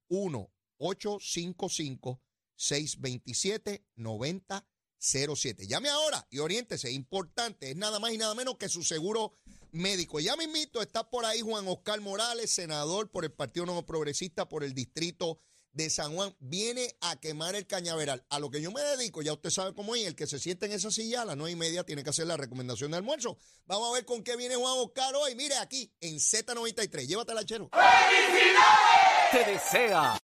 1-855-627-9007. 5.06 5.66
Llame 5.66 5.88
ahora 5.88 6.26
y 6.30 6.38
oriéntese. 6.38 6.90
Importante. 6.90 7.70
Es 7.70 7.76
nada 7.76 7.98
más 7.98 8.12
y 8.12 8.18
nada 8.18 8.34
menos 8.34 8.56
que 8.56 8.68
su 8.68 8.82
seguro 8.82 9.34
médico. 9.72 10.20
Ya 10.20 10.36
me 10.36 10.44
invito, 10.44 10.82
está 10.82 11.08
por 11.08 11.24
ahí 11.24 11.40
Juan 11.40 11.66
Oscar 11.68 12.00
Morales, 12.00 12.50
senador 12.50 13.10
por 13.10 13.24
el 13.24 13.32
Partido 13.32 13.66
Nuevo 13.66 13.84
Progresista 13.84 14.48
por 14.48 14.64
el 14.64 14.74
distrito 14.74 15.38
de 15.72 15.90
San 15.90 16.14
Juan, 16.14 16.34
viene 16.40 16.96
a 17.02 17.20
quemar 17.20 17.54
el 17.54 17.66
cañaveral. 17.66 18.24
A 18.30 18.38
lo 18.38 18.50
que 18.50 18.62
yo 18.62 18.72
me 18.72 18.80
dedico, 18.80 19.20
ya 19.20 19.34
usted 19.34 19.50
sabe 19.50 19.74
cómo 19.74 19.94
es, 19.94 20.06
el 20.06 20.16
que 20.16 20.26
se 20.26 20.38
siente 20.38 20.64
en 20.64 20.72
esa 20.72 20.90
silla 20.90 21.20
a 21.20 21.24
las 21.26 21.36
nueve 21.36 21.52
y 21.52 21.56
media 21.56 21.84
tiene 21.84 22.02
que 22.02 22.08
hacer 22.10 22.26
la 22.26 22.38
recomendación 22.38 22.90
de 22.92 22.96
almuerzo. 22.96 23.36
Vamos 23.66 23.90
a 23.90 23.92
ver 23.92 24.06
con 24.06 24.22
qué 24.22 24.36
viene 24.36 24.56
Juan 24.56 24.72
Oscar 24.78 25.14
hoy. 25.14 25.34
Mire 25.34 25.56
aquí, 25.56 25.92
en 26.00 26.16
Z93. 26.16 27.06
Llévatela, 27.06 27.44
chero. 27.44 27.68
¡Felicidades! 27.72 29.30
Te 29.32 29.52
desea 29.52 30.18